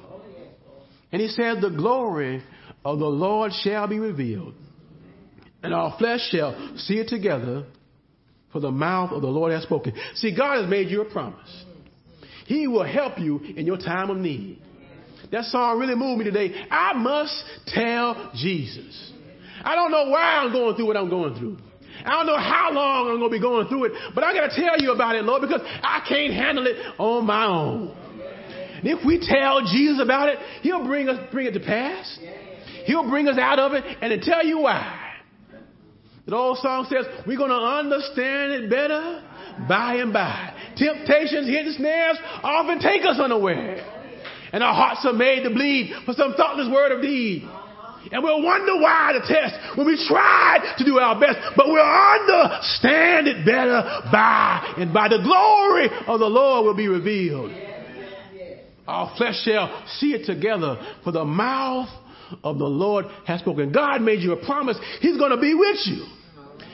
And 1.12 1.20
He 1.20 1.28
said, 1.28 1.60
The 1.60 1.68
glory 1.68 2.42
of 2.82 2.98
the 2.98 3.04
Lord 3.04 3.52
shall 3.52 3.86
be 3.86 3.98
revealed, 3.98 4.54
and 5.64 5.72
our 5.72 5.96
flesh 5.98 6.20
shall 6.30 6.74
see 6.76 6.98
it 6.98 7.08
together, 7.08 7.64
for 8.52 8.60
the 8.60 8.70
mouth 8.70 9.12
of 9.12 9.22
the 9.22 9.28
Lord 9.28 9.50
has 9.50 9.62
spoken. 9.62 9.94
See, 10.14 10.36
God 10.36 10.60
has 10.60 10.70
made 10.70 10.88
you 10.88 11.00
a 11.00 11.10
promise. 11.10 11.64
He 12.44 12.68
will 12.68 12.84
help 12.84 13.18
you 13.18 13.40
in 13.40 13.64
your 13.64 13.78
time 13.78 14.10
of 14.10 14.18
need. 14.18 14.62
That 15.32 15.44
song 15.44 15.78
really 15.78 15.94
moved 15.94 16.18
me 16.18 16.24
today. 16.26 16.66
I 16.70 16.92
must 16.92 17.42
tell 17.66 18.30
Jesus. 18.34 19.12
I 19.64 19.74
don't 19.74 19.90
know 19.90 20.10
why 20.10 20.20
I'm 20.20 20.52
going 20.52 20.76
through 20.76 20.86
what 20.86 20.98
I'm 20.98 21.08
going 21.08 21.34
through. 21.38 21.56
I 22.04 22.10
don't 22.10 22.26
know 22.26 22.36
how 22.36 22.70
long 22.70 23.08
I'm 23.08 23.18
going 23.18 23.30
to 23.30 23.36
be 23.36 23.40
going 23.40 23.66
through 23.68 23.84
it, 23.86 23.92
but 24.14 24.22
I 24.22 24.34
got 24.34 24.50
to 24.50 24.60
tell 24.60 24.78
you 24.78 24.92
about 24.92 25.16
it, 25.16 25.24
Lord, 25.24 25.40
because 25.40 25.62
I 25.64 26.04
can't 26.06 26.34
handle 26.34 26.66
it 26.66 26.76
on 26.98 27.24
my 27.24 27.46
own. 27.46 27.96
And 28.76 28.86
if 28.86 29.02
we 29.06 29.18
tell 29.18 29.62
Jesus 29.62 29.98
about 30.02 30.28
it, 30.28 30.38
He'll 30.60 30.84
bring 30.84 31.08
us 31.08 31.18
bring 31.32 31.46
it 31.46 31.52
to 31.52 31.60
pass. 31.60 32.18
He'll 32.84 33.08
bring 33.08 33.28
us 33.28 33.38
out 33.38 33.58
of 33.58 33.72
it 33.72 33.82
and 34.02 34.10
to 34.10 34.30
tell 34.30 34.44
you 34.44 34.58
why. 34.58 35.03
The 36.26 36.34
old 36.34 36.58
song 36.58 36.86
says 36.88 37.06
we're 37.26 37.36
going 37.36 37.50
to 37.50 37.56
understand 37.56 38.52
it 38.52 38.70
better 38.70 39.22
by 39.68 39.96
and 39.96 40.12
by. 40.12 40.54
Temptations, 40.76 41.46
hidden 41.46 41.74
snares 41.76 42.18
often 42.42 42.78
take 42.80 43.02
us 43.04 43.18
unaware. 43.20 43.84
And 44.52 44.62
our 44.62 44.74
hearts 44.74 45.04
are 45.04 45.12
made 45.12 45.42
to 45.42 45.50
bleed 45.50 45.92
for 46.06 46.14
some 46.14 46.34
thoughtless 46.34 46.68
word 46.72 46.92
of 46.92 47.02
deed. 47.02 47.48
And 48.12 48.22
we'll 48.22 48.42
wonder 48.42 48.76
why 48.76 49.12
the 49.14 49.26
test 49.26 49.76
when 49.76 49.86
we 49.86 49.96
tried 50.06 50.76
to 50.78 50.84
do 50.84 50.98
our 50.98 51.18
best, 51.18 51.38
but 51.56 51.66
we'll 51.66 51.82
understand 51.82 53.28
it 53.28 53.44
better 53.44 53.82
by 54.12 54.74
and 54.78 54.92
by. 54.92 55.08
The 55.08 55.22
glory 55.22 55.88
of 56.06 56.20
the 56.20 56.26
Lord 56.26 56.66
will 56.66 56.76
be 56.76 56.88
revealed. 56.88 57.50
Our 58.86 59.16
flesh 59.16 59.42
shall 59.42 59.84
see 59.98 60.12
it 60.12 60.26
together, 60.26 60.76
for 61.02 61.12
the 61.12 61.24
mouth 61.24 61.88
of 62.42 62.58
the 62.58 62.64
Lord 62.64 63.06
has 63.26 63.40
spoken. 63.40 63.72
God 63.72 64.02
made 64.02 64.20
you 64.20 64.32
a 64.32 64.44
promise. 64.44 64.78
He's 65.00 65.16
going 65.16 65.30
to 65.30 65.40
be 65.40 65.54
with 65.54 65.78
you. 65.84 66.04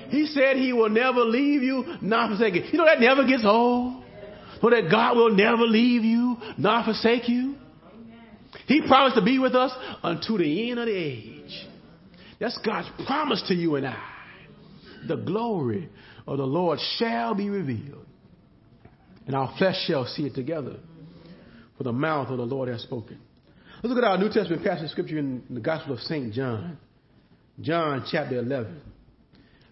He 0.08 0.26
said 0.26 0.56
he 0.56 0.72
will 0.72 0.88
never 0.88 1.20
leave 1.20 1.62
you, 1.62 1.96
not 2.00 2.30
forsake 2.30 2.54
you. 2.54 2.62
You 2.72 2.78
know 2.78 2.84
that 2.84 3.00
never 3.00 3.26
gets 3.26 3.44
old. 3.44 4.02
So 4.60 4.68
that 4.70 4.88
God 4.90 5.16
will 5.16 5.30
never 5.30 5.62
leave 5.62 6.04
you, 6.04 6.36
not 6.58 6.84
forsake 6.84 7.28
you. 7.28 7.54
He 8.66 8.82
promised 8.86 9.16
to 9.16 9.22
be 9.22 9.38
with 9.38 9.54
us 9.54 9.72
unto 10.02 10.36
the 10.36 10.70
end 10.70 10.80
of 10.80 10.86
the 10.86 10.94
age. 10.94 11.66
That's 12.38 12.58
God's 12.64 12.88
promise 13.06 13.42
to 13.48 13.54
you 13.54 13.76
and 13.76 13.86
I. 13.86 14.02
The 15.06 15.16
glory 15.16 15.88
of 16.26 16.38
the 16.38 16.44
Lord 16.44 16.78
shall 16.98 17.34
be 17.34 17.48
revealed, 17.48 18.06
and 19.26 19.34
our 19.34 19.54
flesh 19.56 19.76
shall 19.86 20.06
see 20.06 20.24
it 20.24 20.34
together. 20.34 20.76
For 21.78 21.84
the 21.84 21.92
mouth 21.92 22.28
of 22.28 22.36
the 22.36 22.44
Lord 22.44 22.68
has 22.68 22.82
spoken. 22.82 23.18
Let's 23.82 23.94
look 23.94 24.04
at 24.04 24.10
our 24.10 24.18
New 24.18 24.28
Testament 24.28 24.62
passage 24.62 24.84
of 24.84 24.90
scripture 24.90 25.16
in 25.16 25.42
the 25.48 25.60
Gospel 25.60 25.94
of 25.94 26.00
St. 26.00 26.34
John. 26.34 26.76
John 27.62 28.04
chapter 28.10 28.38
11. 28.38 28.78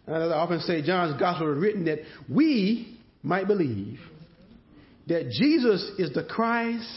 And 0.07 0.17
as 0.17 0.33
I 0.33 0.35
often 0.35 0.61
say, 0.61 0.81
John's 0.81 1.21
Gospel 1.21 1.53
is 1.53 1.59
written 1.59 1.85
that 1.85 1.99
we 2.27 2.99
might 3.23 3.47
believe 3.47 4.01
that 5.09 5.29
Jesus 5.29 5.91
is 5.99 6.15
the 6.15 6.25
Christ, 6.25 6.89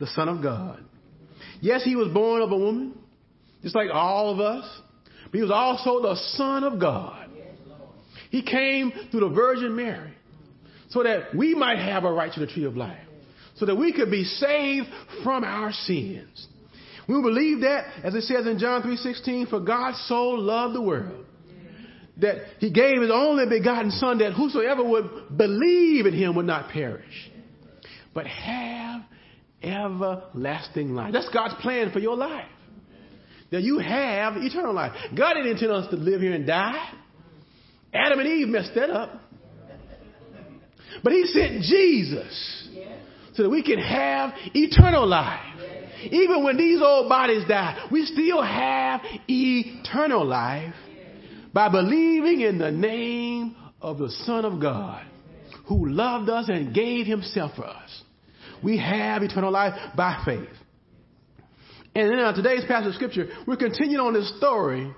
the 0.00 0.06
Son 0.06 0.26
of 0.30 0.42
God. 0.42 0.82
Yes, 1.60 1.84
he 1.84 1.96
was 1.96 2.08
born 2.08 2.40
of 2.40 2.50
a 2.50 2.56
woman, 2.56 2.98
just 3.62 3.74
like 3.74 3.90
all 3.92 4.30
of 4.30 4.40
us, 4.40 4.66
but 5.24 5.34
he 5.34 5.42
was 5.42 5.50
also 5.50 6.00
the 6.00 6.16
Son 6.16 6.64
of 6.64 6.80
God. 6.80 7.28
He 8.30 8.42
came 8.42 8.90
through 9.10 9.20
the 9.20 9.34
Virgin 9.34 9.76
Mary 9.76 10.14
so 10.88 11.02
that 11.02 11.34
we 11.34 11.54
might 11.54 11.78
have 11.78 12.04
a 12.04 12.10
right 12.10 12.32
to 12.32 12.40
the 12.40 12.46
tree 12.46 12.64
of 12.64 12.74
life, 12.74 13.06
so 13.56 13.66
that 13.66 13.76
we 13.76 13.92
could 13.92 14.10
be 14.10 14.24
saved 14.24 14.86
from 15.22 15.44
our 15.44 15.70
sins. 15.70 16.48
We 17.08 17.20
believe 17.20 17.60
that, 17.60 17.86
as 18.02 18.14
it 18.14 18.22
says 18.22 18.46
in 18.46 18.58
John 18.58 18.82
3.16, 18.82 19.50
for 19.50 19.60
God 19.60 19.94
so 20.06 20.30
loved 20.30 20.74
the 20.74 20.82
world 20.82 21.24
that 22.18 22.36
he 22.60 22.70
gave 22.70 23.00
his 23.00 23.10
only 23.12 23.44
begotten 23.46 23.90
son 23.90 24.18
that 24.18 24.32
whosoever 24.32 24.84
would 24.84 25.36
believe 25.36 26.06
in 26.06 26.14
him 26.14 26.36
would 26.36 26.46
not 26.46 26.70
perish, 26.70 27.30
but 28.14 28.26
have 28.26 29.02
everlasting 29.62 30.94
life. 30.94 31.12
That's 31.12 31.28
God's 31.30 31.54
plan 31.60 31.90
for 31.92 31.98
your 31.98 32.16
life. 32.16 32.48
That 33.50 33.62
you 33.62 33.78
have 33.78 34.36
eternal 34.36 34.74
life. 34.74 34.92
God 35.16 35.34
didn't 35.34 35.52
intend 35.52 35.72
us 35.72 35.90
to 35.90 35.96
live 35.96 36.20
here 36.20 36.32
and 36.32 36.46
die. 36.46 36.92
Adam 37.92 38.18
and 38.18 38.28
Eve 38.28 38.48
messed 38.48 38.74
that 38.74 38.90
up. 38.90 39.20
But 41.02 41.12
he 41.12 41.26
sent 41.26 41.62
Jesus 41.62 42.68
so 43.34 43.42
that 43.42 43.50
we 43.50 43.62
can 43.62 43.78
have 43.78 44.32
eternal 44.54 45.06
life. 45.06 45.53
Even 46.10 46.44
when 46.44 46.56
these 46.56 46.80
old 46.82 47.08
bodies 47.08 47.44
die, 47.48 47.88
we 47.90 48.04
still 48.06 48.42
have 48.42 49.00
eternal 49.28 50.24
life 50.24 50.74
by 51.52 51.68
believing 51.68 52.40
in 52.40 52.58
the 52.58 52.70
name 52.70 53.56
of 53.80 53.98
the 53.98 54.10
Son 54.24 54.44
of 54.44 54.60
God 54.60 55.04
who 55.66 55.88
loved 55.88 56.28
us 56.28 56.48
and 56.48 56.74
gave 56.74 57.06
himself 57.06 57.52
for 57.56 57.64
us 57.64 58.04
we 58.64 58.78
have 58.78 59.22
eternal 59.22 59.52
life 59.52 59.74
by 59.94 60.22
faith. 60.24 60.48
And 61.94 62.12
in 62.12 62.18
uh, 62.18 62.34
today's 62.34 62.64
passage 62.64 62.88
of 62.88 62.94
scripture, 62.94 63.28
we're 63.46 63.56
continuing 63.56 64.04
on 64.04 64.14
this 64.14 64.36
story 64.38 64.92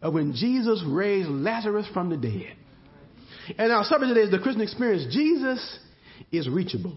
of 0.00 0.14
when 0.14 0.32
Jesus 0.32 0.82
raised 0.86 1.28
Lazarus 1.28 1.86
from 1.92 2.08
the 2.08 2.16
dead. 2.16 2.56
And 3.58 3.72
our 3.72 3.84
subject 3.84 4.14
today 4.14 4.20
is 4.20 4.30
the 4.30 4.38
Christian 4.38 4.62
experience. 4.62 5.12
Jesus 5.12 5.78
is 6.30 6.48
reachable. 6.48 6.96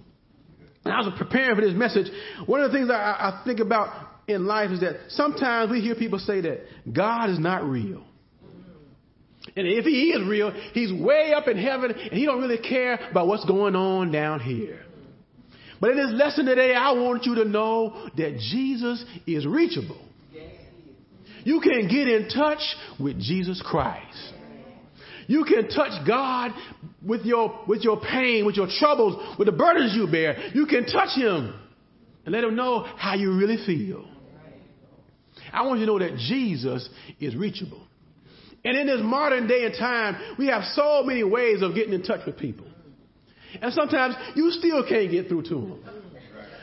And 0.85 0.93
I 0.93 0.97
was 0.99 1.13
preparing 1.17 1.55
for 1.55 1.61
this 1.61 1.73
message. 1.73 2.07
One 2.45 2.61
of 2.61 2.71
the 2.71 2.77
things 2.77 2.89
I, 2.89 2.93
I 2.93 3.41
think 3.45 3.59
about 3.59 4.09
in 4.27 4.45
life 4.45 4.71
is 4.71 4.81
that 4.81 4.95
sometimes 5.09 5.71
we 5.71 5.81
hear 5.81 5.95
people 5.95 6.19
say 6.19 6.41
that 6.41 6.61
God 6.91 7.29
is 7.29 7.39
not 7.39 7.63
real. 7.63 8.03
And 9.55 9.67
if 9.67 9.85
he 9.85 10.11
is 10.11 10.27
real, 10.27 10.51
he's 10.73 10.91
way 10.91 11.33
up 11.35 11.47
in 11.47 11.57
heaven 11.57 11.91
and 11.91 12.11
he 12.11 12.25
don't 12.25 12.41
really 12.41 12.57
care 12.57 12.99
about 13.11 13.27
what's 13.27 13.45
going 13.45 13.75
on 13.75 14.11
down 14.11 14.39
here. 14.39 14.79
But 15.79 15.91
in 15.91 15.97
this 15.97 16.11
lesson 16.13 16.45
today, 16.45 16.73
I 16.73 16.93
want 16.93 17.25
you 17.25 17.35
to 17.35 17.45
know 17.45 18.09
that 18.15 18.37
Jesus 18.37 19.03
is 19.27 19.45
reachable. 19.45 19.99
You 21.43 21.59
can 21.59 21.89
get 21.89 22.07
in 22.07 22.29
touch 22.29 22.61
with 22.99 23.19
Jesus 23.19 23.61
Christ. 23.65 24.33
You 25.27 25.45
can 25.45 25.69
touch 25.69 26.05
God 26.07 26.51
with 27.05 27.21
your, 27.23 27.61
with 27.67 27.83
your 27.83 27.99
pain, 27.99 28.45
with 28.45 28.55
your 28.55 28.67
troubles, 28.79 29.37
with 29.37 29.47
the 29.47 29.51
burdens 29.51 29.95
you 29.95 30.07
bear. 30.07 30.49
You 30.53 30.65
can 30.65 30.85
touch 30.85 31.15
Him 31.15 31.53
and 32.25 32.33
let 32.33 32.43
Him 32.43 32.55
know 32.55 32.83
how 32.97 33.15
you 33.15 33.37
really 33.37 33.57
feel. 33.65 34.05
I 35.51 35.63
want 35.63 35.79
you 35.79 35.85
to 35.85 35.91
know 35.91 35.99
that 35.99 36.17
Jesus 36.17 36.89
is 37.19 37.35
reachable. 37.35 37.85
And 38.65 38.77
in 38.77 38.87
this 38.87 39.01
modern 39.01 39.47
day 39.47 39.65
and 39.65 39.75
time, 39.77 40.35
we 40.37 40.47
have 40.47 40.63
so 40.73 41.03
many 41.03 41.23
ways 41.23 41.61
of 41.61 41.75
getting 41.75 41.93
in 41.93 42.03
touch 42.03 42.21
with 42.25 42.37
people. 42.37 42.65
And 43.61 43.73
sometimes 43.73 44.15
you 44.35 44.51
still 44.51 44.87
can't 44.87 45.11
get 45.11 45.27
through 45.27 45.43
to 45.43 45.49
them. 45.49 45.83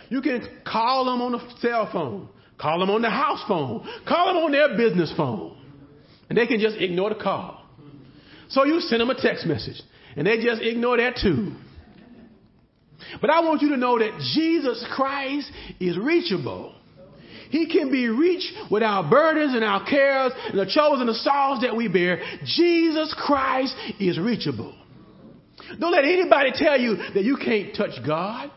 You 0.09 0.23
can 0.23 0.47
call 0.67 1.05
them 1.05 1.23
on 1.23 1.33
the 1.33 1.41
cell 1.61 1.89
phone, 1.93 2.29
call 2.59 2.81
them 2.81 2.91
on 2.91 3.03
the 3.03 3.11
house 3.11 3.45
phone, 3.47 3.87
call 4.09 4.27
them 4.27 4.43
on 4.45 4.53
their 4.53 4.77
business 4.77 5.13
phone, 5.17 5.57
and 6.29 6.37
they 6.37 6.47
can 6.47 6.59
just 6.59 6.77
ignore 6.79 7.11
the 7.11 7.23
call. 7.23 7.60
So 8.51 8.65
you 8.65 8.81
send 8.81 9.01
them 9.01 9.11
a 9.11 9.21
text 9.21 9.47
message, 9.47 9.81
and 10.17 10.27
they 10.27 10.43
just 10.43 10.63
ignore 10.63 10.97
that 10.99 11.17
too. 11.23 11.55
But 13.21 13.31
I 13.31 13.41
want 13.41 13.63
you 13.63 13.71
to 13.71 13.77
know 13.77 13.99
that 13.99 14.21
Jesus 14.35 14.85
Christ 14.95 15.51
is 15.81 15.97
reachable. 15.97 16.75
He 17.51 17.67
can 17.67 17.91
be 17.91 18.09
reached 18.09 18.53
with 18.71 18.83
our 18.83 19.09
burdens 19.09 19.55
and 19.55 19.65
our 19.65 19.85
cares 19.85 20.33
and 20.49 20.59
the 20.59 20.67
troubles 20.67 21.01
and 21.01 21.09
the 21.09 21.15
sorrows 21.15 21.63
that 21.63 21.75
we 21.75 21.89
bear. 21.89 22.21
Jesus 22.45 23.15
Christ 23.19 23.75
is 23.99 24.19
reachable. 24.19 24.75
Don't 25.79 25.93
let 25.93 26.05
anybody 26.05 26.53
tell 26.55 26.79
you 26.79 26.97
that 27.15 27.25
you 27.25 27.37
can't 27.37 27.75
touch 27.75 28.05
God. 28.07 28.51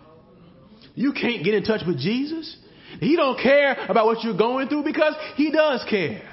You 0.95 1.13
can't 1.13 1.43
get 1.43 1.55
in 1.55 1.63
touch 1.63 1.81
with 1.88 1.97
Jesus. 1.97 2.55
He 3.00 3.15
don't 3.15 3.39
care 3.39 3.85
about 3.89 4.05
what 4.05 4.23
you're 4.23 4.38
going 4.38 4.67
through 4.67 4.83
because 4.83 5.15
he 5.35 5.51
does 5.51 5.83
care. 5.89 6.32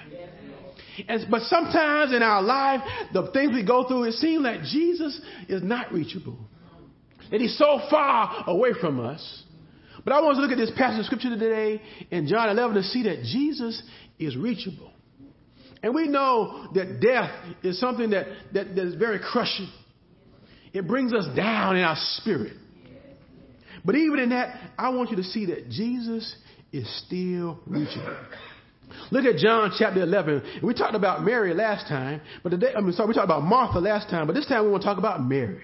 And, 1.08 1.26
but 1.30 1.42
sometimes 1.42 2.12
in 2.12 2.22
our 2.22 2.42
life, 2.42 2.80
the 3.12 3.30
things 3.32 3.52
we 3.52 3.64
go 3.64 3.86
through, 3.86 4.04
it 4.04 4.12
seems 4.14 4.42
like 4.42 4.62
Jesus 4.62 5.20
is 5.48 5.62
not 5.62 5.92
reachable. 5.92 6.38
That 7.30 7.40
he's 7.40 7.56
so 7.56 7.80
far 7.90 8.44
away 8.46 8.70
from 8.80 9.00
us. 9.00 9.44
But 10.04 10.14
I 10.14 10.20
want 10.20 10.36
to 10.36 10.42
look 10.42 10.50
at 10.50 10.58
this 10.58 10.72
passage 10.76 11.00
of 11.00 11.06
scripture 11.06 11.30
today 11.30 11.80
in 12.10 12.26
John 12.26 12.48
11 12.48 12.76
to 12.76 12.82
see 12.82 13.02
that 13.04 13.22
Jesus 13.22 13.82
is 14.18 14.36
reachable. 14.36 14.90
And 15.82 15.94
we 15.94 16.08
know 16.08 16.68
that 16.74 17.00
death 17.00 17.30
is 17.62 17.80
something 17.80 18.10
that, 18.10 18.26
that, 18.52 18.74
that 18.74 18.86
is 18.86 18.94
very 18.94 19.18
crushing. 19.18 19.70
It 20.72 20.86
brings 20.86 21.12
us 21.12 21.26
down 21.36 21.76
in 21.76 21.82
our 21.82 21.96
spirit. 22.16 22.54
But 23.84 23.94
even 23.96 24.18
in 24.18 24.28
that, 24.30 24.60
I 24.78 24.90
want 24.90 25.10
you 25.10 25.16
to 25.16 25.24
see 25.24 25.46
that 25.46 25.70
Jesus 25.70 26.34
is 26.72 27.02
still 27.06 27.58
reachable. 27.66 28.16
Look 29.10 29.24
at 29.24 29.36
John 29.36 29.72
chapter 29.78 30.02
11. 30.02 30.60
We 30.62 30.74
talked 30.74 30.94
about 30.94 31.22
Mary 31.22 31.54
last 31.54 31.88
time, 31.88 32.20
but 32.42 32.50
today, 32.50 32.72
I 32.76 32.80
mean, 32.80 32.92
sorry, 32.92 33.08
we 33.08 33.14
talked 33.14 33.24
about 33.24 33.42
Martha 33.42 33.78
last 33.78 34.08
time, 34.10 34.26
but 34.26 34.34
this 34.34 34.46
time 34.46 34.64
we 34.64 34.70
want 34.70 34.82
to 34.82 34.88
talk 34.88 34.98
about 34.98 35.22
Mary. 35.22 35.62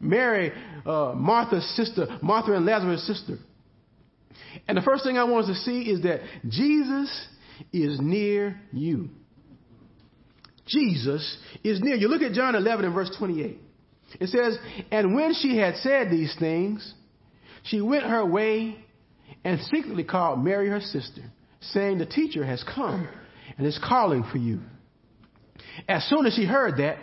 Mary, 0.00 0.52
uh, 0.84 1.12
Martha's 1.14 1.64
sister, 1.76 2.06
Martha 2.22 2.52
and 2.52 2.66
Lazarus' 2.66 3.06
sister. 3.06 3.38
And 4.66 4.76
the 4.76 4.82
first 4.82 5.04
thing 5.04 5.16
I 5.16 5.24
want 5.24 5.48
us 5.48 5.56
to 5.56 5.64
see 5.64 5.82
is 5.82 6.02
that 6.02 6.20
Jesus 6.48 7.28
is 7.72 8.00
near 8.00 8.60
you. 8.72 9.10
Jesus 10.66 11.38
is 11.62 11.80
near 11.80 11.94
you. 11.94 12.08
Look 12.08 12.22
at 12.22 12.32
John 12.32 12.54
11 12.54 12.84
and 12.84 12.94
verse 12.94 13.14
28. 13.18 13.58
It 14.20 14.28
says, 14.28 14.58
And 14.90 15.14
when 15.14 15.34
she 15.34 15.56
had 15.56 15.76
said 15.76 16.10
these 16.10 16.34
things, 16.38 16.94
she 17.64 17.80
went 17.80 18.04
her 18.04 18.24
way 18.24 18.76
and 19.44 19.60
secretly 19.72 20.04
called 20.04 20.42
Mary 20.42 20.68
her 20.68 20.80
sister, 20.80 21.22
saying, 21.62 21.98
The 21.98 22.06
teacher 22.06 22.44
has 22.44 22.64
come 22.64 23.08
and 23.56 23.66
is 23.66 23.78
calling 23.82 24.24
for 24.30 24.38
you. 24.38 24.60
As 25.88 26.04
soon 26.08 26.26
as 26.26 26.34
she 26.34 26.44
heard 26.44 26.78
that, 26.78 26.98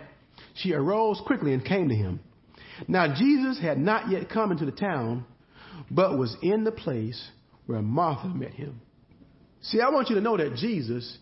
she 0.56 0.74
arose 0.74 1.22
quickly 1.26 1.54
and 1.54 1.64
came 1.64 1.90
to 1.90 1.96
him. 1.96 2.20
Now 2.88 3.14
Jesus 3.14 3.60
had 3.60 3.78
not 3.78 4.10
yet 4.10 4.30
come 4.30 4.52
into 4.52 4.66
the 4.66 4.72
town, 4.72 5.26
but 5.92 6.18
was 6.18 6.36
in 6.42 6.64
the 6.64 6.72
place 6.72 7.30
where 7.66 7.82
Martha 7.82 8.28
met 8.28 8.54
him. 8.54 8.82
See, 9.62 9.82
I 9.82 9.90
want 9.90 10.10
you 10.10 10.16
to 10.16 10.22
know 10.22 10.38
that 10.38 10.56
Jesus 10.56 11.18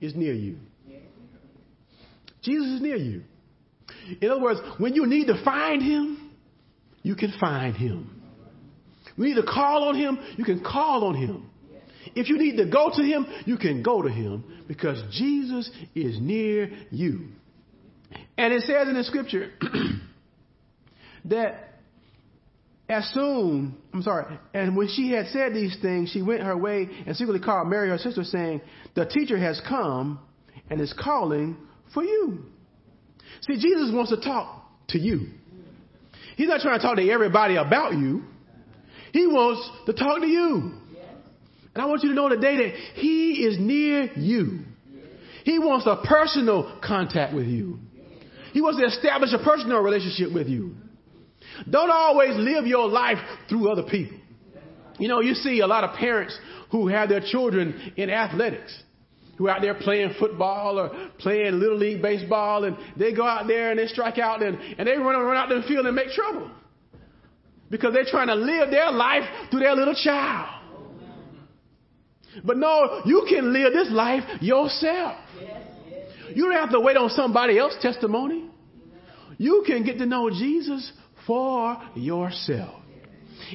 is 0.00 0.14
near 0.14 0.32
you. 0.32 0.58
Jesus 2.42 2.66
is 2.66 2.80
near 2.80 2.96
you. 2.96 3.22
In 4.20 4.30
other 4.30 4.40
words, 4.40 4.60
when 4.78 4.94
you 4.94 5.06
need 5.06 5.26
to 5.28 5.42
find 5.44 5.80
him, 5.82 6.32
you 7.02 7.14
can 7.14 7.32
find 7.38 7.76
him. 7.76 8.22
We 9.16 9.28
need 9.28 9.40
to 9.40 9.46
call 9.46 9.84
on 9.84 9.94
him, 9.94 10.18
you 10.36 10.44
can 10.44 10.62
call 10.64 11.04
on 11.04 11.14
him. 11.14 11.50
If 12.14 12.28
you 12.28 12.38
need 12.38 12.56
to 12.56 12.66
go 12.66 12.90
to 12.94 13.02
him, 13.02 13.26
you 13.46 13.56
can 13.56 13.82
go 13.82 14.02
to 14.02 14.08
him 14.08 14.64
because 14.68 15.02
Jesus 15.12 15.70
is 15.94 16.18
near 16.20 16.70
you. 16.90 17.28
And 18.36 18.52
it 18.52 18.62
says 18.62 18.88
in 18.88 18.94
the 18.94 19.04
scripture 19.04 19.50
that 21.26 21.72
as 22.88 23.08
soon, 23.14 23.76
I'm 23.94 24.02
sorry, 24.02 24.38
and 24.52 24.76
when 24.76 24.88
she 24.88 25.12
had 25.12 25.28
said 25.28 25.54
these 25.54 25.76
things, 25.80 26.10
she 26.10 26.20
went 26.20 26.42
her 26.42 26.56
way 26.56 26.88
and 27.06 27.16
secretly 27.16 27.40
called 27.40 27.68
Mary, 27.68 27.88
her 27.88 27.98
sister, 27.98 28.24
saying, 28.24 28.60
The 28.94 29.06
teacher 29.06 29.38
has 29.38 29.60
come 29.66 30.20
and 30.68 30.80
is 30.80 30.92
calling 30.92 31.56
for 31.94 32.04
you. 32.04 32.44
See, 33.42 33.54
Jesus 33.54 33.90
wants 33.92 34.10
to 34.10 34.20
talk 34.20 34.66
to 34.88 34.98
you. 34.98 35.28
He's 36.36 36.48
not 36.48 36.60
trying 36.60 36.78
to 36.80 36.86
talk 36.86 36.96
to 36.96 37.08
everybody 37.08 37.56
about 37.56 37.94
you. 37.94 38.24
He 39.12 39.26
wants 39.26 39.68
to 39.86 39.92
talk 39.92 40.20
to 40.20 40.26
you. 40.26 40.72
And 41.74 41.82
I 41.82 41.86
want 41.86 42.02
you 42.02 42.10
to 42.10 42.14
know 42.14 42.28
today 42.28 42.56
that 42.56 42.74
He 43.00 43.44
is 43.44 43.58
near 43.58 44.12
you. 44.14 44.60
He 45.44 45.58
wants 45.58 45.86
a 45.86 46.06
personal 46.06 46.78
contact 46.84 47.34
with 47.34 47.46
you. 47.46 47.78
He 48.52 48.60
wants 48.60 48.78
to 48.80 48.86
establish 48.86 49.32
a 49.32 49.42
personal 49.42 49.80
relationship 49.80 50.32
with 50.32 50.46
you. 50.46 50.74
Don't 51.68 51.90
always 51.90 52.36
live 52.36 52.66
your 52.66 52.88
life 52.88 53.18
through 53.48 53.70
other 53.70 53.82
people. 53.82 54.18
You 54.98 55.08
know, 55.08 55.20
you 55.20 55.34
see 55.34 55.60
a 55.60 55.66
lot 55.66 55.84
of 55.84 55.96
parents 55.96 56.38
who 56.70 56.88
have 56.88 57.08
their 57.08 57.20
children 57.20 57.92
in 57.96 58.10
athletics, 58.10 58.76
who 59.36 59.48
are 59.48 59.56
out 59.56 59.62
there 59.62 59.74
playing 59.74 60.14
football 60.18 60.78
or 60.78 61.10
playing 61.18 61.58
little 61.58 61.78
league 61.78 62.02
baseball, 62.02 62.64
and 62.64 62.76
they 62.96 63.12
go 63.12 63.26
out 63.26 63.46
there 63.46 63.70
and 63.70 63.78
they 63.78 63.86
strike 63.86 64.18
out 64.18 64.42
and, 64.42 64.58
and 64.78 64.86
they 64.86 64.96
run, 64.96 65.16
run 65.20 65.36
out 65.36 65.48
the 65.48 65.66
field 65.66 65.86
and 65.86 65.96
make 65.96 66.10
trouble. 66.10 66.50
Because 67.70 67.94
they're 67.94 68.04
trying 68.04 68.28
to 68.28 68.34
live 68.34 68.70
their 68.70 68.92
life 68.92 69.24
through 69.50 69.60
their 69.60 69.74
little 69.74 69.94
child. 69.94 70.61
But 72.44 72.56
no, 72.56 73.02
you 73.04 73.26
can 73.28 73.52
live 73.52 73.72
this 73.72 73.90
life 73.90 74.22
yourself. 74.40 75.16
You 76.34 76.44
don't 76.44 76.54
have 76.54 76.70
to 76.70 76.80
wait 76.80 76.96
on 76.96 77.10
somebody 77.10 77.58
else's 77.58 77.82
testimony. 77.82 78.48
You 79.38 79.64
can 79.66 79.84
get 79.84 79.98
to 79.98 80.06
know 80.06 80.30
Jesus 80.30 80.92
for 81.26 81.76
yourself. 81.94 82.80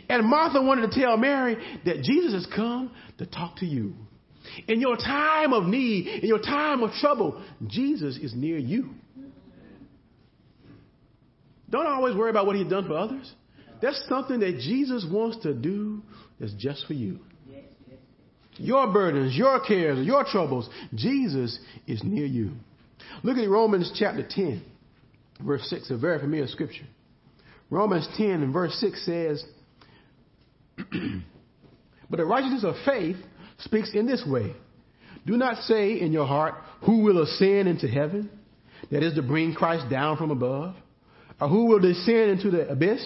And 0.09 0.27
Martha 0.27 0.61
wanted 0.61 0.91
to 0.91 0.99
tell 0.99 1.17
Mary 1.17 1.57
that 1.85 2.03
Jesus 2.03 2.33
has 2.33 2.47
come 2.55 2.91
to 3.17 3.25
talk 3.25 3.57
to 3.57 3.65
you. 3.65 3.93
In 4.67 4.79
your 4.79 4.95
time 4.95 5.53
of 5.53 5.65
need, 5.65 6.07
in 6.23 6.27
your 6.27 6.39
time 6.39 6.83
of 6.83 6.91
trouble, 6.93 7.43
Jesus 7.67 8.17
is 8.17 8.33
near 8.35 8.57
you. 8.57 8.91
Don't 11.69 11.87
always 11.87 12.15
worry 12.15 12.29
about 12.29 12.45
what 12.45 12.55
he's 12.55 12.67
done 12.67 12.87
for 12.87 12.97
others. 12.97 13.29
That's 13.81 14.01
something 14.07 14.39
that 14.39 14.59
Jesus 14.59 15.05
wants 15.09 15.37
to 15.43 15.53
do 15.53 16.01
that's 16.39 16.53
just 16.53 16.85
for 16.87 16.93
you. 16.93 17.19
Your 18.57 18.91
burdens, 18.91 19.35
your 19.35 19.59
cares, 19.59 20.05
your 20.05 20.23
troubles, 20.23 20.69
Jesus 20.95 21.59
is 21.85 22.03
near 22.03 22.25
you. 22.25 22.51
Look 23.23 23.37
at 23.37 23.49
Romans 23.49 23.91
chapter 23.95 24.25
10, 24.27 24.63
verse 25.45 25.67
6, 25.69 25.91
a 25.91 25.97
very 25.97 26.19
familiar 26.19 26.47
scripture. 26.47 26.85
Romans 27.69 28.07
10 28.17 28.29
and 28.29 28.53
verse 28.53 28.73
6 28.79 29.05
says, 29.05 29.45
But 32.09 32.17
the 32.17 32.25
righteousness 32.25 32.63
of 32.63 32.75
faith 32.85 33.17
speaks 33.59 33.91
in 33.93 34.05
this 34.05 34.23
way 34.25 34.53
Do 35.25 35.35
not 35.35 35.63
say 35.63 35.99
in 35.99 36.11
your 36.11 36.27
heart, 36.27 36.55
Who 36.85 36.99
will 37.03 37.21
ascend 37.21 37.67
into 37.67 37.87
heaven? 37.87 38.29
That 38.91 39.03
is 39.03 39.15
to 39.15 39.21
bring 39.21 39.53
Christ 39.53 39.89
down 39.89 40.17
from 40.17 40.31
above. 40.31 40.75
Or 41.41 41.47
who 41.49 41.65
will 41.65 41.79
descend 41.79 42.31
into 42.31 42.51
the 42.51 42.69
abyss? 42.69 43.03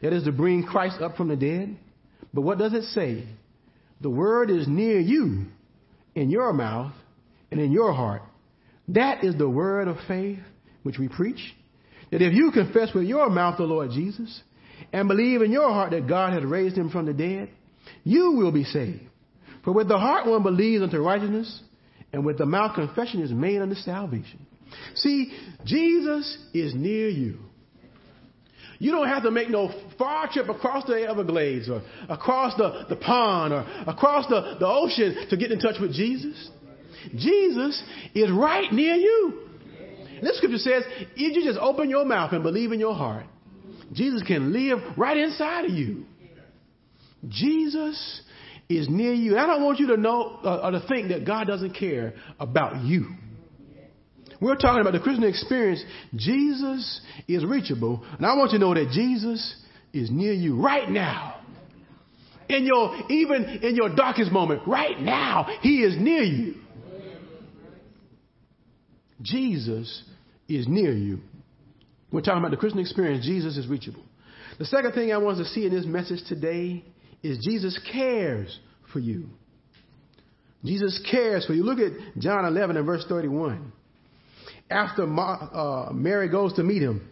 That 0.00 0.12
is 0.12 0.24
to 0.24 0.32
bring 0.32 0.64
Christ 0.64 1.00
up 1.00 1.16
from 1.16 1.28
the 1.28 1.36
dead. 1.36 1.76
But 2.34 2.42
what 2.42 2.58
does 2.58 2.72
it 2.72 2.84
say? 2.84 3.26
The 4.02 4.10
word 4.10 4.50
is 4.50 4.66
near 4.68 4.98
you, 4.98 5.46
in 6.14 6.30
your 6.30 6.52
mouth 6.52 6.92
and 7.50 7.60
in 7.60 7.72
your 7.72 7.92
heart. 7.92 8.22
That 8.88 9.24
is 9.24 9.36
the 9.36 9.48
word 9.48 9.88
of 9.88 9.96
faith 10.06 10.40
which 10.82 10.98
we 10.98 11.08
preach 11.08 11.54
that 12.10 12.20
if 12.20 12.34
you 12.34 12.50
confess 12.50 12.92
with 12.94 13.04
your 13.04 13.30
mouth 13.30 13.56
the 13.56 13.64
Lord 13.64 13.90
Jesus 13.90 14.42
and 14.92 15.08
believe 15.08 15.40
in 15.40 15.50
your 15.50 15.70
heart 15.70 15.92
that 15.92 16.06
God 16.06 16.34
has 16.34 16.44
raised 16.44 16.76
him 16.76 16.90
from 16.90 17.06
the 17.06 17.14
dead, 17.14 17.48
you 18.04 18.32
will 18.32 18.52
be 18.52 18.64
saved. 18.64 19.00
For 19.64 19.72
with 19.72 19.88
the 19.88 19.98
heart 19.98 20.26
one 20.26 20.42
believes 20.42 20.82
unto 20.82 20.98
righteousness, 20.98 21.62
and 22.12 22.26
with 22.26 22.36
the 22.36 22.44
mouth 22.44 22.74
confession 22.74 23.22
is 23.22 23.30
made 23.30 23.62
unto 23.62 23.74
salvation. 23.76 24.46
See, 24.94 25.32
Jesus 25.64 26.36
is 26.52 26.74
near 26.74 27.08
you. 27.08 27.38
You 28.82 28.90
don't 28.90 29.06
have 29.06 29.22
to 29.22 29.30
make 29.30 29.48
no 29.48 29.70
far 29.96 30.28
trip 30.28 30.48
across 30.48 30.84
the 30.88 31.06
Everglades 31.08 31.70
or 31.70 31.82
across 32.08 32.56
the, 32.56 32.84
the 32.88 32.96
pond 32.96 33.52
or 33.52 33.64
across 33.86 34.26
the, 34.26 34.56
the 34.58 34.66
ocean 34.66 35.28
to 35.30 35.36
get 35.36 35.52
in 35.52 35.60
touch 35.60 35.76
with 35.80 35.92
Jesus. 35.92 36.50
Jesus 37.14 37.80
is 38.12 38.28
right 38.28 38.72
near 38.72 38.96
you. 38.96 39.48
This 40.20 40.36
scripture 40.38 40.58
says, 40.58 40.82
if 41.14 41.36
you 41.36 41.44
just 41.44 41.60
open 41.60 41.90
your 41.90 42.04
mouth 42.04 42.32
and 42.32 42.42
believe 42.42 42.72
in 42.72 42.80
your 42.80 42.96
heart, 42.96 43.24
Jesus 43.92 44.24
can 44.26 44.52
live 44.52 44.80
right 44.96 45.16
inside 45.16 45.66
of 45.66 45.70
you. 45.70 46.04
Jesus 47.28 48.22
is 48.68 48.88
near 48.88 49.12
you. 49.12 49.38
I 49.38 49.46
don't 49.46 49.62
want 49.62 49.78
you 49.78 49.86
to 49.88 49.96
know 49.96 50.40
uh, 50.42 50.60
or 50.64 50.70
to 50.72 50.84
think 50.88 51.10
that 51.10 51.24
God 51.24 51.46
doesn't 51.46 51.74
care 51.74 52.14
about 52.40 52.82
you. 52.82 53.06
We're 54.42 54.56
talking 54.56 54.80
about 54.80 54.92
the 54.92 54.98
Christian 54.98 55.22
experience. 55.22 55.84
Jesus 56.16 57.00
is 57.28 57.44
reachable. 57.44 58.04
And 58.16 58.26
I 58.26 58.34
want 58.34 58.50
you 58.50 58.58
to 58.58 58.64
know 58.64 58.74
that 58.74 58.90
Jesus 58.90 59.54
is 59.92 60.10
near 60.10 60.32
you 60.32 60.60
right 60.60 60.90
now. 60.90 61.36
In 62.48 62.66
your, 62.66 62.92
even 63.08 63.44
in 63.62 63.76
your 63.76 63.94
darkest 63.94 64.32
moment, 64.32 64.66
right 64.66 65.00
now, 65.00 65.46
He 65.60 65.82
is 65.82 65.96
near 65.96 66.24
you. 66.24 66.56
Jesus 69.22 70.02
is 70.48 70.66
near 70.66 70.92
you. 70.92 71.20
We're 72.10 72.20
talking 72.20 72.40
about 72.40 72.50
the 72.50 72.56
Christian 72.56 72.80
experience. 72.80 73.24
Jesus 73.24 73.56
is 73.56 73.68
reachable. 73.68 74.02
The 74.58 74.64
second 74.64 74.92
thing 74.92 75.12
I 75.12 75.18
want 75.18 75.38
to 75.38 75.44
see 75.44 75.66
in 75.66 75.72
this 75.72 75.86
message 75.86 76.18
today 76.28 76.84
is 77.22 77.38
Jesus 77.48 77.78
cares 77.92 78.58
for 78.92 78.98
you. 78.98 79.28
Jesus 80.64 81.00
cares 81.08 81.46
for 81.46 81.54
you. 81.54 81.62
Look 81.62 81.78
at 81.78 81.92
John 82.18 82.44
11 82.44 82.76
and 82.76 82.84
verse 82.84 83.04
31. 83.08 83.72
After 84.72 85.04
uh, 85.04 85.92
Mary 85.92 86.28
goes 86.28 86.54
to 86.54 86.62
meet 86.62 86.82
him, 86.82 87.08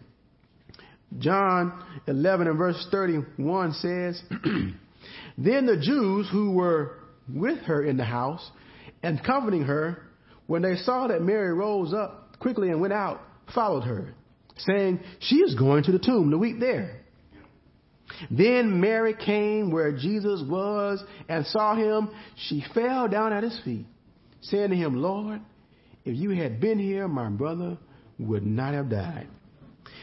John 1.19 1.83
11 2.07 2.47
and 2.47 2.57
verse 2.57 2.87
31 2.89 3.73
says, 3.73 4.21
Then 5.37 5.65
the 5.65 5.77
Jews 5.79 6.27
who 6.31 6.51
were 6.51 6.97
with 7.29 7.59
her 7.65 7.83
in 7.83 7.97
the 7.97 8.05
house 8.05 8.49
and 9.03 9.23
comforting 9.23 9.63
her, 9.63 10.03
when 10.47 10.61
they 10.61 10.75
saw 10.75 11.07
that 11.07 11.21
Mary 11.21 11.53
rose 11.53 11.93
up 11.93 12.39
quickly 12.39 12.69
and 12.69 12.81
went 12.81 12.93
out, 12.93 13.21
followed 13.53 13.83
her, 13.83 14.13
saying, 14.57 14.99
She 15.19 15.37
is 15.37 15.55
going 15.55 15.83
to 15.83 15.91
the 15.91 15.99
tomb 15.99 16.31
to 16.31 16.37
weep 16.37 16.59
there. 16.59 17.01
Then 18.29 18.79
Mary 18.79 19.13
came 19.13 19.71
where 19.71 19.91
Jesus 19.91 20.43
was 20.47 21.03
and 21.29 21.45
saw 21.47 21.75
him. 21.75 22.09
She 22.47 22.63
fell 22.73 23.07
down 23.07 23.33
at 23.33 23.43
his 23.43 23.59
feet, 23.63 23.85
saying 24.41 24.69
to 24.69 24.75
him, 24.75 25.01
Lord, 25.01 25.41
if 26.05 26.15
you 26.15 26.31
had 26.31 26.59
been 26.59 26.79
here, 26.79 27.07
my 27.07 27.29
brother 27.29 27.77
would 28.19 28.45
not 28.45 28.73
have 28.73 28.89
died. 28.89 29.27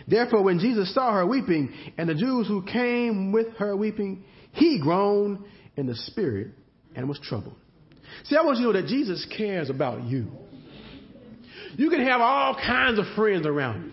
Therefore, 0.06 0.42
when 0.42 0.58
Jesus 0.58 0.94
saw 0.94 1.12
her 1.12 1.26
weeping, 1.26 1.72
and 1.96 2.08
the 2.08 2.14
Jews 2.14 2.46
who 2.46 2.62
came 2.62 3.32
with 3.32 3.48
her 3.58 3.76
weeping, 3.76 4.24
he 4.52 4.80
groaned 4.80 5.44
in 5.76 5.86
the 5.86 5.94
spirit 5.94 6.48
and 6.94 7.08
was 7.08 7.20
troubled. 7.20 7.56
See, 8.24 8.36
I 8.36 8.42
want 8.42 8.58
you 8.58 8.66
to 8.66 8.72
know 8.72 8.80
that 8.80 8.88
Jesus 8.88 9.26
cares 9.36 9.70
about 9.70 10.04
you. 10.04 10.28
You 11.76 11.90
can 11.90 12.04
have 12.06 12.20
all 12.20 12.54
kinds 12.54 12.98
of 12.98 13.04
friends 13.14 13.46
around 13.46 13.84
you. 13.84 13.92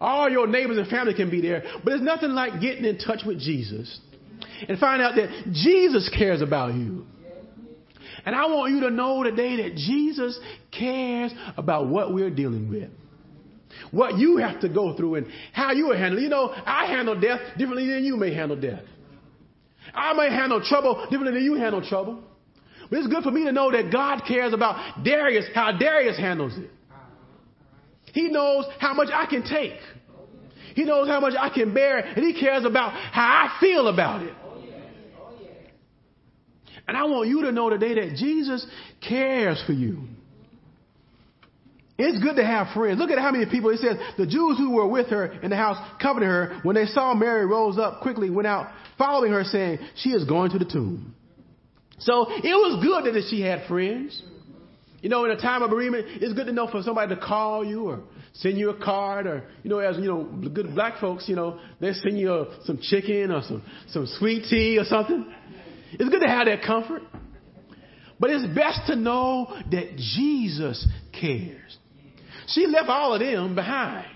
All 0.00 0.28
your 0.28 0.46
neighbors 0.46 0.76
and 0.76 0.88
family 0.88 1.14
can 1.14 1.30
be 1.30 1.40
there, 1.40 1.62
but 1.84 1.94
it's 1.94 2.02
nothing 2.02 2.30
like 2.30 2.60
getting 2.60 2.84
in 2.84 2.98
touch 2.98 3.20
with 3.24 3.38
Jesus 3.38 4.00
and 4.68 4.78
find 4.78 5.00
out 5.00 5.14
that 5.14 5.52
Jesus 5.52 6.10
cares 6.16 6.42
about 6.42 6.74
you. 6.74 7.06
And 8.26 8.34
I 8.34 8.46
want 8.46 8.72
you 8.72 8.80
to 8.80 8.90
know 8.90 9.22
today 9.22 9.56
that 9.62 9.76
Jesus 9.76 10.38
cares 10.76 11.32
about 11.56 11.88
what 11.88 12.12
we're 12.12 12.30
dealing 12.30 12.70
with. 12.70 12.90
What 13.90 14.18
you 14.18 14.38
have 14.38 14.60
to 14.60 14.68
go 14.68 14.96
through 14.96 15.16
and 15.16 15.26
how 15.52 15.72
you 15.72 15.90
are 15.90 15.96
handling. 15.96 16.24
You 16.24 16.30
know, 16.30 16.52
I 16.54 16.86
handle 16.86 17.20
death 17.20 17.40
differently 17.58 17.86
than 17.86 18.04
you 18.04 18.16
may 18.16 18.32
handle 18.32 18.58
death. 18.58 18.82
I 19.92 20.12
may 20.14 20.30
handle 20.30 20.62
trouble 20.64 21.06
differently 21.10 21.34
than 21.34 21.44
you 21.44 21.54
handle 21.54 21.86
trouble. 21.86 22.22
But 22.90 22.98
it's 22.98 23.08
good 23.08 23.22
for 23.24 23.30
me 23.30 23.44
to 23.44 23.52
know 23.52 23.70
that 23.70 23.92
God 23.92 24.22
cares 24.26 24.52
about 24.52 25.04
Darius, 25.04 25.46
how 25.54 25.72
Darius 25.76 26.16
handles 26.16 26.56
it. 26.56 26.70
He 28.12 28.28
knows 28.28 28.64
how 28.78 28.94
much 28.94 29.08
I 29.12 29.26
can 29.26 29.42
take. 29.42 29.78
He 30.74 30.84
knows 30.84 31.08
how 31.08 31.20
much 31.20 31.34
I 31.38 31.50
can 31.50 31.74
bear, 31.74 31.98
and 31.98 32.24
He 32.24 32.38
cares 32.38 32.64
about 32.64 32.92
how 32.92 33.22
I 33.22 33.60
feel 33.60 33.88
about 33.88 34.22
it. 34.22 34.34
And 36.86 36.96
I 36.96 37.04
want 37.04 37.28
you 37.28 37.42
to 37.42 37.52
know 37.52 37.70
today 37.70 37.94
that 37.94 38.16
Jesus 38.16 38.66
cares 39.06 39.62
for 39.66 39.72
you. 39.72 40.08
It's 41.96 42.22
good 42.22 42.36
to 42.36 42.44
have 42.44 42.74
friends. 42.74 42.98
Look 42.98 43.10
at 43.10 43.18
how 43.18 43.30
many 43.30 43.46
people, 43.46 43.70
it 43.70 43.78
says, 43.78 43.96
the 44.18 44.26
Jews 44.26 44.58
who 44.58 44.72
were 44.72 44.86
with 44.88 45.08
her 45.08 45.26
in 45.26 45.50
the 45.50 45.56
house 45.56 45.76
covered 46.02 46.24
her. 46.24 46.60
When 46.64 46.74
they 46.74 46.86
saw 46.86 47.14
Mary 47.14 47.46
rose 47.46 47.78
up 47.78 48.00
quickly, 48.00 48.30
went 48.30 48.48
out 48.48 48.72
following 48.98 49.32
her 49.32 49.44
saying, 49.44 49.78
she 49.96 50.10
is 50.10 50.24
going 50.24 50.50
to 50.50 50.58
the 50.58 50.64
tomb. 50.64 51.14
So 51.98 52.26
it 52.28 52.42
was 52.42 52.84
good 52.84 53.14
that 53.14 53.28
she 53.30 53.40
had 53.40 53.68
friends. 53.68 54.20
You 55.00 55.08
know, 55.08 55.24
in 55.24 55.30
a 55.30 55.36
time 55.36 55.62
of 55.62 55.70
bereavement, 55.70 56.06
it's 56.22 56.32
good 56.32 56.46
to 56.46 56.52
know 56.52 56.66
for 56.66 56.82
somebody 56.82 57.14
to 57.14 57.20
call 57.20 57.64
you 57.64 57.90
or 57.90 58.00
send 58.32 58.58
you 58.58 58.70
a 58.70 58.84
card 58.84 59.26
or, 59.26 59.44
you 59.62 59.70
know, 59.70 59.78
as, 59.78 59.96
you 59.96 60.08
know, 60.08 60.24
good 60.24 60.74
black 60.74 60.98
folks, 61.00 61.28
you 61.28 61.36
know, 61.36 61.60
they 61.80 61.92
send 61.92 62.18
you 62.18 62.32
a, 62.32 62.64
some 62.64 62.78
chicken 62.82 63.30
or 63.30 63.42
some, 63.42 63.62
some 63.88 64.06
sweet 64.18 64.46
tea 64.50 64.78
or 64.78 64.84
something. 64.84 65.32
It's 65.98 66.08
good 66.10 66.20
to 66.20 66.28
have 66.28 66.46
that 66.46 66.62
comfort. 66.62 67.02
But 68.18 68.30
it's 68.30 68.46
best 68.54 68.86
to 68.86 68.96
know 68.96 69.48
that 69.70 69.96
Jesus 69.96 70.86
cares. 71.18 71.76
She 72.48 72.66
left 72.66 72.88
all 72.88 73.14
of 73.14 73.20
them 73.20 73.54
behind 73.54 74.06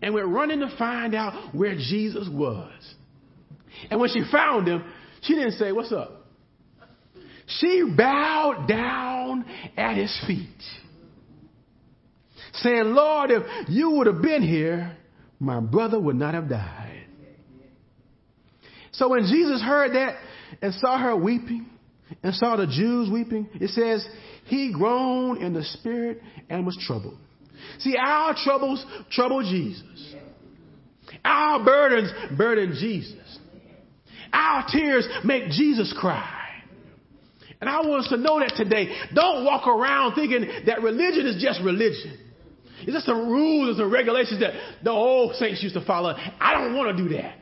and 0.00 0.14
went 0.14 0.28
running 0.28 0.60
to 0.60 0.74
find 0.78 1.14
out 1.14 1.54
where 1.54 1.74
Jesus 1.74 2.28
was. 2.30 2.72
And 3.90 4.00
when 4.00 4.10
she 4.10 4.22
found 4.30 4.68
him, 4.68 4.84
she 5.22 5.34
didn't 5.34 5.52
say, 5.52 5.72
What's 5.72 5.92
up? 5.92 6.26
She 7.46 7.84
bowed 7.96 8.66
down 8.66 9.44
at 9.76 9.96
his 9.96 10.18
feet, 10.26 10.48
saying, 12.54 12.84
Lord, 12.86 13.30
if 13.30 13.42
you 13.68 13.90
would 13.90 14.06
have 14.06 14.22
been 14.22 14.42
here, 14.42 14.96
my 15.38 15.60
brother 15.60 16.00
would 16.00 16.16
not 16.16 16.34
have 16.34 16.48
died. 16.48 17.04
So 18.92 19.08
when 19.08 19.24
Jesus 19.24 19.60
heard 19.60 19.94
that 19.94 20.16
and 20.62 20.74
saw 20.74 20.98
her 20.98 21.16
weeping 21.16 21.66
and 22.22 22.34
saw 22.34 22.56
the 22.56 22.66
Jews 22.66 23.10
weeping, 23.10 23.48
it 23.54 23.70
says, 23.70 24.06
he 24.46 24.72
groaned 24.72 25.42
in 25.42 25.54
the 25.54 25.64
spirit 25.64 26.20
and 26.48 26.66
was 26.66 26.76
troubled. 26.86 27.18
See, 27.78 27.96
our 27.96 28.34
troubles 28.44 28.84
trouble 29.10 29.42
Jesus. 29.42 30.14
Our 31.24 31.64
burdens 31.64 32.12
burden 32.36 32.76
Jesus. 32.78 33.38
Our 34.32 34.66
tears 34.70 35.08
make 35.24 35.50
Jesus 35.50 35.94
cry. 35.98 36.40
And 37.60 37.70
I 37.70 37.80
want 37.80 38.04
us 38.04 38.08
to 38.10 38.16
know 38.16 38.40
that 38.40 38.54
today. 38.56 38.94
Don't 39.14 39.44
walk 39.44 39.66
around 39.66 40.14
thinking 40.14 40.46
that 40.66 40.82
religion 40.82 41.26
is 41.26 41.42
just 41.42 41.62
religion. 41.62 42.18
It's 42.82 42.92
just 42.92 43.06
some 43.06 43.28
rules 43.28 43.68
and 43.68 43.76
some 43.78 43.90
regulations 43.90 44.40
that 44.40 44.52
the 44.82 44.90
old 44.90 45.36
saints 45.36 45.62
used 45.62 45.74
to 45.74 45.84
follow. 45.86 46.14
I 46.40 46.52
don't 46.52 46.76
want 46.76 46.96
to 46.96 47.02
do 47.02 47.14
that. 47.14 47.38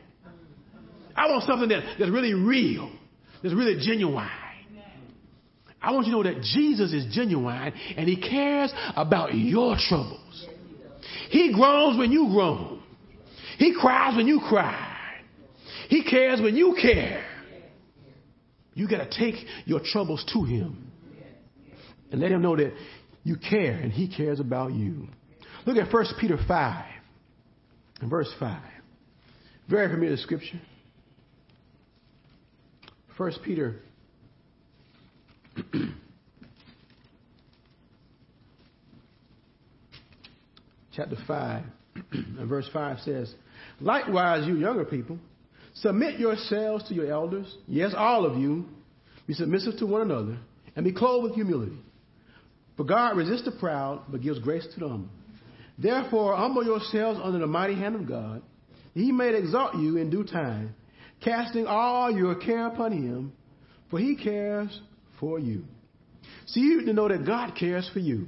I 1.15 1.29
want 1.29 1.43
something 1.43 1.69
that, 1.69 1.95
that's 1.99 2.11
really 2.11 2.33
real, 2.33 2.91
that's 3.43 3.53
really 3.53 3.77
genuine. 3.85 4.29
I 5.81 5.91
want 5.91 6.07
you 6.07 6.13
to 6.13 6.23
know 6.23 6.33
that 6.33 6.41
Jesus 6.41 6.93
is 6.93 7.13
genuine 7.13 7.73
and 7.97 8.07
he 8.07 8.15
cares 8.15 8.73
about 8.95 9.35
your 9.35 9.75
troubles. 9.89 10.47
He 11.29 11.53
groans 11.53 11.99
when 11.99 12.11
you 12.11 12.29
groan. 12.31 12.81
He 13.57 13.75
cries 13.77 14.15
when 14.15 14.27
you 14.27 14.39
cry. 14.47 14.97
He 15.89 16.03
cares 16.03 16.41
when 16.41 16.55
you 16.55 16.77
care. 16.81 17.25
You 18.75 18.87
got 18.87 19.09
to 19.09 19.19
take 19.19 19.35
your 19.65 19.81
troubles 19.83 20.23
to 20.33 20.43
him 20.45 20.91
and 22.11 22.21
let 22.21 22.31
him 22.31 22.41
know 22.41 22.55
that 22.55 22.73
you 23.23 23.35
care 23.35 23.73
and 23.73 23.91
he 23.91 24.07
cares 24.07 24.39
about 24.39 24.73
you. 24.73 25.07
Look 25.65 25.77
at 25.77 25.91
1 25.91 26.05
Peter 26.19 26.37
5 26.47 26.85
and 28.01 28.09
verse 28.09 28.33
5. 28.39 28.61
Very 29.69 29.93
familiar 29.93 30.17
scripture. 30.17 30.61
1 33.17 33.33
Peter 33.43 33.75
chapter 40.95 41.15
5 41.27 41.63
and 42.11 42.49
verse 42.49 42.67
5 42.73 42.99
says, 42.99 43.33
Likewise, 43.79 44.47
you 44.47 44.55
younger 44.55 44.85
people, 44.85 45.19
submit 45.75 46.19
yourselves 46.19 46.87
to 46.87 46.93
your 46.95 47.11
elders. 47.11 47.55
Yes, 47.67 47.93
all 47.95 48.25
of 48.25 48.37
you. 48.37 48.65
Be 49.27 49.33
submissive 49.33 49.77
to 49.77 49.85
one 49.85 50.01
another 50.01 50.37
and 50.75 50.83
be 50.83 50.91
clothed 50.91 51.23
with 51.23 51.35
humility. 51.35 51.77
For 52.75 52.83
God 52.83 53.15
resists 53.15 53.45
the 53.45 53.51
proud, 53.51 54.01
but 54.09 54.21
gives 54.21 54.39
grace 54.39 54.65
to 54.73 54.79
the 54.79 54.87
humble. 54.87 55.09
Therefore, 55.77 56.35
humble 56.35 56.65
yourselves 56.65 57.19
under 57.21 57.39
the 57.39 57.47
mighty 57.47 57.75
hand 57.75 57.95
of 57.95 58.07
God. 58.07 58.41
He 58.93 59.11
may 59.11 59.35
exalt 59.35 59.75
you 59.75 59.97
in 59.97 60.09
due 60.09 60.23
time, 60.23 60.75
casting 61.23 61.65
all 61.67 62.11
your 62.11 62.35
care 62.35 62.67
upon 62.67 62.91
him, 62.91 63.33
for 63.89 63.99
he 63.99 64.15
cares 64.15 64.79
for 65.19 65.39
you. 65.39 65.63
See, 66.47 66.61
you 66.61 66.79
need 66.79 66.85
to 66.85 66.93
know 66.93 67.07
that 67.07 67.25
God 67.25 67.55
cares 67.55 67.89
for 67.93 67.99
you. 67.99 68.27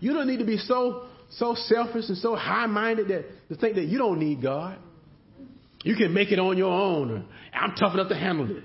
You 0.00 0.12
don't 0.12 0.26
need 0.26 0.38
to 0.38 0.44
be 0.44 0.58
so 0.58 1.06
so 1.30 1.54
selfish 1.54 2.06
and 2.08 2.18
so 2.18 2.34
high-minded 2.34 3.08
that 3.08 3.48
to 3.48 3.54
think 3.54 3.76
that 3.76 3.84
you 3.84 3.98
don't 3.98 4.18
need 4.18 4.42
God. 4.42 4.78
You 5.84 5.94
can 5.96 6.12
make 6.12 6.32
it 6.32 6.38
on 6.38 6.58
your 6.58 6.72
own. 6.72 7.10
Or, 7.10 7.24
I'm 7.54 7.74
tough 7.76 7.94
enough 7.94 8.08
to 8.08 8.16
handle 8.16 8.50
it. 8.56 8.64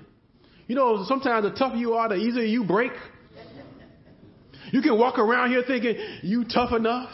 You 0.66 0.74
know, 0.74 1.04
sometimes 1.06 1.44
the 1.44 1.56
tougher 1.56 1.76
you 1.76 1.94
are, 1.94 2.08
the 2.08 2.16
easier 2.16 2.42
you 2.42 2.64
break. 2.64 2.92
You 4.72 4.82
can 4.82 4.98
walk 4.98 5.18
around 5.18 5.50
here 5.50 5.62
thinking 5.64 5.96
you 6.22 6.44
tough 6.44 6.72
enough, 6.72 7.10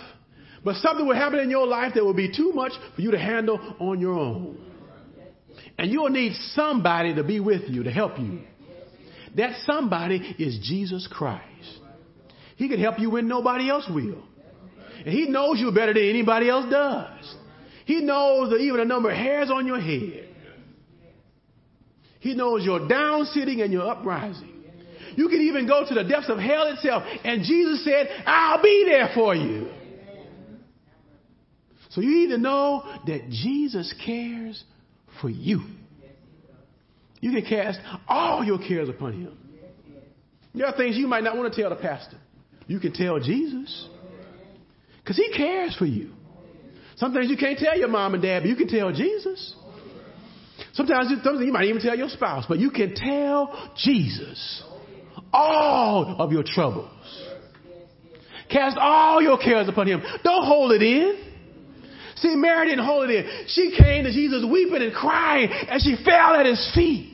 but 0.64 0.76
something 0.76 1.06
will 1.06 1.14
happen 1.14 1.38
in 1.38 1.50
your 1.50 1.66
life 1.66 1.92
that 1.94 2.04
will 2.04 2.14
be 2.14 2.34
too 2.34 2.52
much 2.54 2.72
for 2.96 3.02
you 3.02 3.10
to 3.10 3.18
handle 3.18 3.60
on 3.78 4.00
your 4.00 4.18
own. 4.18 4.71
And 5.78 5.90
you'll 5.90 6.10
need 6.10 6.34
somebody 6.54 7.14
to 7.14 7.24
be 7.24 7.40
with 7.40 7.62
you, 7.68 7.84
to 7.84 7.90
help 7.90 8.18
you. 8.18 8.40
That 9.36 9.56
somebody 9.64 10.16
is 10.38 10.58
Jesus 10.62 11.08
Christ. 11.10 11.46
He 12.56 12.68
can 12.68 12.78
help 12.78 12.98
you 12.98 13.10
when 13.10 13.28
nobody 13.28 13.70
else 13.70 13.88
will. 13.88 14.22
And 14.98 15.08
he 15.08 15.26
knows 15.28 15.58
you 15.58 15.72
better 15.72 15.94
than 15.94 16.04
anybody 16.04 16.48
else 16.48 16.70
does. 16.70 17.34
He 17.86 18.00
knows 18.02 18.52
even 18.60 18.78
the 18.78 18.84
number 18.84 19.10
of 19.10 19.16
hairs 19.16 19.50
on 19.50 19.66
your 19.66 19.80
head. 19.80 20.28
He 22.20 22.34
knows 22.34 22.64
your 22.64 22.86
down 22.86 23.24
sitting 23.26 23.62
and 23.62 23.72
your 23.72 23.88
uprising. 23.88 24.52
You 25.16 25.28
can 25.28 25.40
even 25.40 25.66
go 25.66 25.84
to 25.86 25.94
the 25.94 26.04
depths 26.04 26.28
of 26.28 26.38
hell 26.38 26.68
itself. 26.68 27.02
And 27.24 27.42
Jesus 27.42 27.84
said, 27.84 28.08
I'll 28.24 28.62
be 28.62 28.86
there 28.88 29.10
for 29.14 29.34
you. 29.34 29.68
So 31.90 32.00
you 32.00 32.10
need 32.20 32.28
to 32.28 32.38
know 32.38 32.84
that 33.06 33.28
Jesus 33.28 33.92
cares 34.04 34.62
for 35.22 35.30
you. 35.30 35.62
You 37.20 37.30
can 37.30 37.44
cast 37.48 37.78
all 38.08 38.44
your 38.44 38.58
cares 38.58 38.88
upon 38.90 39.12
him. 39.12 39.38
There 40.54 40.66
are 40.66 40.76
things 40.76 40.98
you 40.98 41.06
might 41.06 41.24
not 41.24 41.36
want 41.36 41.54
to 41.54 41.58
tell 41.58 41.70
the 41.70 41.76
pastor. 41.76 42.18
You 42.66 42.80
can 42.80 42.92
tell 42.92 43.18
Jesus. 43.20 43.88
Because 45.02 45.16
he 45.16 45.32
cares 45.34 45.74
for 45.76 45.86
you. 45.86 46.10
Some 46.96 47.14
things 47.14 47.30
you 47.30 47.36
can't 47.36 47.58
tell 47.58 47.78
your 47.78 47.88
mom 47.88 48.14
and 48.14 48.22
dad, 48.22 48.42
but 48.42 48.48
you 48.48 48.56
can 48.56 48.68
tell 48.68 48.92
Jesus. 48.92 49.54
Sometimes 50.74 51.08
something 51.24 51.46
you 51.46 51.52
might 51.52 51.66
even 51.66 51.80
tell 51.80 51.96
your 51.96 52.08
spouse, 52.08 52.44
but 52.48 52.58
you 52.58 52.70
can 52.70 52.94
tell 52.94 53.72
Jesus 53.76 54.62
all 55.32 56.16
of 56.18 56.32
your 56.32 56.42
troubles. 56.44 56.90
Cast 58.50 58.76
all 58.78 59.22
your 59.22 59.38
cares 59.38 59.68
upon 59.68 59.86
him. 59.86 60.02
Don't 60.22 60.44
hold 60.44 60.72
it 60.72 60.82
in. 60.82 61.31
See, 62.16 62.34
Mary 62.36 62.68
didn't 62.68 62.84
hold 62.84 63.08
it 63.08 63.24
in. 63.24 63.46
She 63.48 63.74
came 63.76 64.04
to 64.04 64.12
Jesus 64.12 64.44
weeping 64.48 64.82
and 64.82 64.92
crying, 64.92 65.48
and 65.50 65.82
she 65.82 65.96
fell 66.04 66.34
at 66.34 66.46
his 66.46 66.70
feet. 66.74 67.08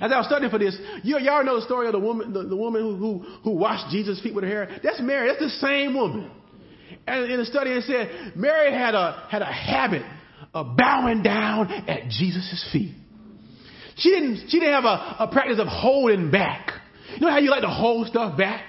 As 0.00 0.10
I 0.10 0.18
was 0.18 0.26
studying 0.26 0.50
for 0.50 0.58
this, 0.58 0.76
you, 1.02 1.16
all 1.30 1.44
know 1.44 1.56
the 1.56 1.66
story 1.66 1.86
of 1.86 1.92
the 1.92 2.00
woman, 2.00 2.32
the, 2.32 2.44
the 2.44 2.56
woman 2.56 2.82
who, 2.82 2.96
who, 2.96 3.18
who 3.44 3.50
washed 3.50 3.90
Jesus' 3.90 4.20
feet 4.20 4.34
with 4.34 4.44
her 4.44 4.50
hair. 4.50 4.80
That's 4.82 5.00
Mary. 5.00 5.28
That's 5.28 5.40
the 5.40 5.66
same 5.66 5.94
woman. 5.94 6.30
And 7.06 7.30
in 7.30 7.38
the 7.38 7.44
study, 7.44 7.70
it 7.70 7.84
said 7.84 8.36
Mary 8.36 8.72
had 8.72 8.94
a 8.94 9.26
had 9.30 9.42
a 9.42 9.52
habit 9.52 10.02
of 10.52 10.76
bowing 10.76 11.22
down 11.22 11.70
at 11.70 12.08
Jesus' 12.08 12.68
feet. 12.72 12.94
She 13.96 14.10
didn't 14.10 14.48
she 14.48 14.58
didn't 14.58 14.74
have 14.74 14.84
a, 14.84 15.16
a 15.20 15.28
practice 15.30 15.58
of 15.60 15.68
holding 15.68 16.30
back. 16.30 16.70
You 17.14 17.20
know 17.20 17.30
how 17.30 17.38
you 17.38 17.50
like 17.50 17.62
to 17.62 17.68
hold 17.68 18.08
stuff 18.08 18.36
back? 18.36 18.64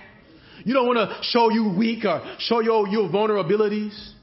You 0.63 0.73
don't 0.73 0.87
want 0.87 0.97
to 0.97 1.17
show 1.23 1.49
you 1.51 1.75
weak 1.77 2.05
or 2.05 2.21
show 2.39 2.59
your, 2.59 2.87
your 2.87 3.07
vulnerabilities. 3.07 4.13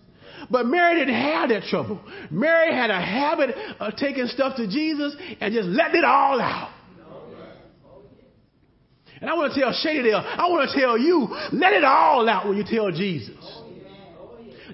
But 0.51 0.67
Mary 0.67 0.99
didn't 0.99 1.15
have 1.15 1.49
that 1.51 1.65
trouble. 1.65 2.01
Mary 2.31 2.75
had 2.75 2.91
a 2.91 3.01
habit 3.01 3.51
of 3.81 3.97
taking 3.97 4.27
stuff 4.27 4.57
to 4.57 4.67
Jesus 4.67 5.15
and 5.41 5.53
just 5.53 5.69
letting 5.69 6.01
it 6.01 6.05
all 6.05 6.41
out. 6.41 6.71
And 9.21 9.31
I 9.31 9.35
want 9.35 9.55
to 9.55 9.61
tell 9.61 9.73
Shady 9.73 10.11
Dale, 10.11 10.19
I 10.19 10.49
want 10.51 10.69
to 10.69 10.81
tell 10.81 10.99
you, 10.99 11.29
let 11.53 11.73
it 11.73 11.85
all 11.85 12.29
out 12.29 12.49
when 12.49 12.57
you 12.57 12.65
tell 12.65 12.91
Jesus. 12.91 13.63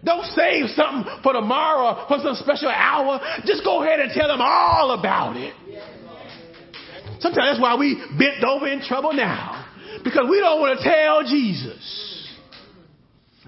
Don't 0.04 0.24
save 0.32 0.70
something 0.70 1.20
for 1.22 1.34
tomorrow 1.34 2.02
or 2.02 2.08
for 2.08 2.22
some 2.22 2.34
special 2.36 2.70
hour. 2.70 3.20
Just 3.44 3.62
go 3.62 3.82
ahead 3.82 4.00
and 4.00 4.10
tell 4.12 4.28
them 4.28 4.40
all 4.40 4.92
about 4.98 5.36
it. 5.36 5.52
Sometimes 7.20 7.58
that's 7.58 7.60
why 7.60 7.74
we 7.76 7.96
bent 8.16 8.42
over 8.44 8.68
in 8.68 8.80
trouble 8.80 9.12
now. 9.12 9.66
Because 10.04 10.26
we 10.30 10.38
don't 10.40 10.60
want 10.60 10.78
to 10.78 10.84
tell 10.84 11.24
Jesus. 11.24 12.07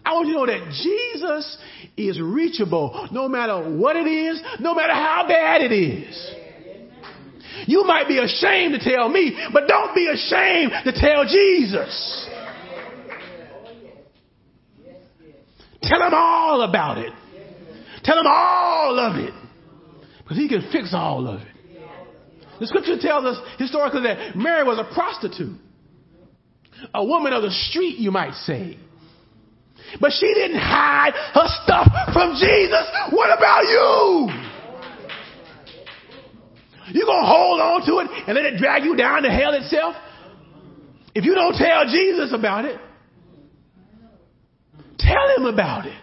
I 0.04 0.12
want 0.14 0.28
you 0.28 0.34
to 0.34 0.38
know 0.40 0.46
that 0.46 0.72
Jesus 0.72 1.58
is 1.96 2.20
reachable 2.20 3.08
no 3.12 3.28
matter 3.28 3.76
what 3.76 3.96
it 3.96 4.06
is, 4.06 4.40
no 4.60 4.74
matter 4.74 4.94
how 4.94 5.24
bad 5.28 5.62
it 5.62 5.72
is. 5.72 6.34
You 7.66 7.84
might 7.84 8.08
be 8.08 8.18
ashamed 8.18 8.78
to 8.78 8.90
tell 8.90 9.08
me, 9.08 9.36
but 9.52 9.68
don't 9.68 9.94
be 9.94 10.06
ashamed 10.06 10.72
to 10.84 10.92
tell 10.92 11.24
Jesus. 11.24 12.28
Tell 15.82 16.02
him 16.02 16.14
all 16.14 16.62
about 16.62 16.98
it. 16.98 17.12
Tell 18.04 18.18
him 18.18 18.26
all 18.26 18.98
of 18.98 19.16
it. 19.16 19.34
Because 20.22 20.36
he 20.36 20.48
can 20.48 20.68
fix 20.72 20.92
all 20.94 21.26
of 21.26 21.40
it. 21.40 21.46
The 22.60 22.66
scripture 22.66 22.98
tells 23.00 23.24
us 23.24 23.38
historically 23.58 24.02
that 24.02 24.36
Mary 24.36 24.64
was 24.64 24.78
a 24.78 24.94
prostitute, 24.94 25.58
a 26.92 27.04
woman 27.04 27.32
of 27.32 27.42
the 27.42 27.50
street, 27.50 27.98
you 27.98 28.10
might 28.10 28.34
say. 28.34 28.78
But 29.98 30.12
she 30.12 30.32
didn't 30.34 30.58
hide 30.58 31.12
her 31.14 31.48
stuff 31.64 31.88
from 32.12 32.34
Jesus. 32.34 32.84
What 33.10 33.36
about 33.36 33.64
you? 33.64 34.28
You 36.92 37.06
gonna 37.06 37.26
hold 37.26 37.60
on 37.60 37.86
to 37.86 37.98
it 38.00 38.10
and 38.26 38.36
let 38.36 38.44
it 38.44 38.58
drag 38.58 38.84
you 38.84 38.96
down 38.96 39.22
to 39.22 39.30
hell 39.30 39.54
itself? 39.54 39.94
If 41.14 41.24
you 41.24 41.34
don't 41.34 41.54
tell 41.54 41.86
Jesus 41.86 42.32
about 42.32 42.64
it, 42.64 42.78
tell 44.98 45.36
him 45.36 45.46
about 45.46 45.86
it. 45.86 45.96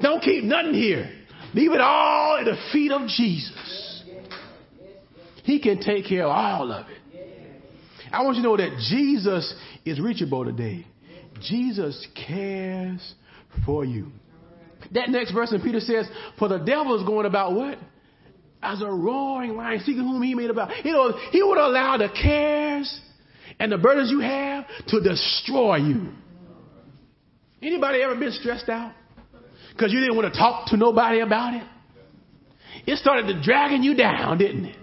Don't 0.00 0.22
keep 0.22 0.44
nothing 0.44 0.74
here. 0.74 1.10
Leave 1.54 1.72
it 1.72 1.80
all 1.80 2.36
at 2.38 2.44
the 2.44 2.56
feet 2.72 2.92
of 2.92 3.08
Jesus. 3.08 4.02
He 5.44 5.60
can 5.60 5.80
take 5.80 6.06
care 6.06 6.24
of 6.24 6.30
all 6.30 6.72
of 6.72 6.86
it. 6.88 6.96
I 8.12 8.22
want 8.22 8.36
you 8.36 8.42
to 8.42 8.48
know 8.48 8.56
that 8.56 8.78
Jesus 8.90 9.54
is 9.84 10.00
reachable 10.00 10.44
today. 10.44 10.86
Jesus 11.40 12.06
cares 12.26 13.14
for 13.64 13.84
you. 13.84 14.12
That 14.92 15.08
next 15.10 15.32
verse 15.32 15.52
in 15.52 15.60
Peter 15.60 15.80
says, 15.80 16.06
For 16.38 16.48
the 16.48 16.58
devil 16.58 16.98
is 16.98 17.06
going 17.06 17.26
about 17.26 17.54
what? 17.54 17.78
As 18.62 18.82
a 18.82 18.86
roaring 18.86 19.56
lion, 19.56 19.80
seeking 19.80 20.02
whom 20.02 20.22
he 20.22 20.34
may 20.34 20.46
about. 20.46 20.84
You 20.84 20.92
know, 20.92 21.12
he 21.30 21.42
would 21.42 21.58
allow 21.58 21.96
the 21.96 22.08
cares 22.08 23.00
and 23.58 23.70
the 23.70 23.78
burdens 23.78 24.10
you 24.10 24.20
have 24.20 24.66
to 24.88 25.00
destroy 25.00 25.76
you. 25.76 26.08
Anybody 27.62 28.02
ever 28.02 28.14
been 28.16 28.32
stressed 28.32 28.68
out? 28.68 28.92
Because 29.72 29.92
you 29.92 30.00
didn't 30.00 30.16
want 30.16 30.32
to 30.32 30.38
talk 30.38 30.68
to 30.68 30.76
nobody 30.76 31.20
about 31.20 31.54
it? 31.54 31.62
It 32.86 32.98
started 32.98 33.26
to 33.28 33.42
dragging 33.42 33.82
you 33.82 33.94
down, 33.94 34.38
didn't 34.38 34.66
it? 34.66 34.76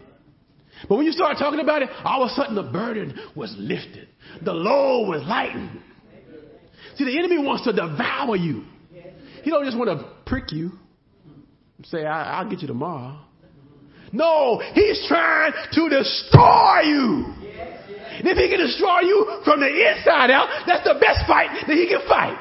But 0.89 0.97
when 0.97 1.05
you 1.05 1.11
started 1.11 1.39
talking 1.39 1.59
about 1.59 1.81
it, 1.81 1.89
all 2.03 2.23
of 2.23 2.31
a 2.31 2.33
sudden 2.33 2.55
the 2.55 2.63
burden 2.63 3.17
was 3.35 3.55
lifted. 3.57 4.09
The 4.43 4.51
load 4.51 5.07
was 5.07 5.23
lightened. 5.23 5.79
See, 6.95 7.05
the 7.05 7.17
enemy 7.17 7.39
wants 7.39 7.63
to 7.63 7.73
devour 7.73 8.35
you. 8.35 8.63
He 9.43 9.49
don't 9.49 9.65
just 9.65 9.77
want 9.77 9.99
to 9.99 10.07
prick 10.25 10.51
you. 10.51 10.71
Say, 11.83 12.05
I, 12.05 12.43
will 12.43 12.49
get 12.49 12.61
you 12.61 12.67
tomorrow. 12.67 13.19
No, 14.11 14.61
he's 14.73 15.03
trying 15.07 15.51
to 15.71 15.89
destroy 15.89 16.81
you. 16.85 17.33
And 18.15 18.27
if 18.27 18.37
he 18.37 18.47
can 18.47 18.59
destroy 18.59 19.01
you 19.01 19.41
from 19.43 19.59
the 19.59 19.67
inside 19.67 20.29
out, 20.29 20.47
that's 20.67 20.83
the 20.83 20.93
best 21.01 21.27
fight 21.27 21.49
that 21.67 21.75
he 21.75 21.87
can 21.87 22.07
fight. 22.07 22.37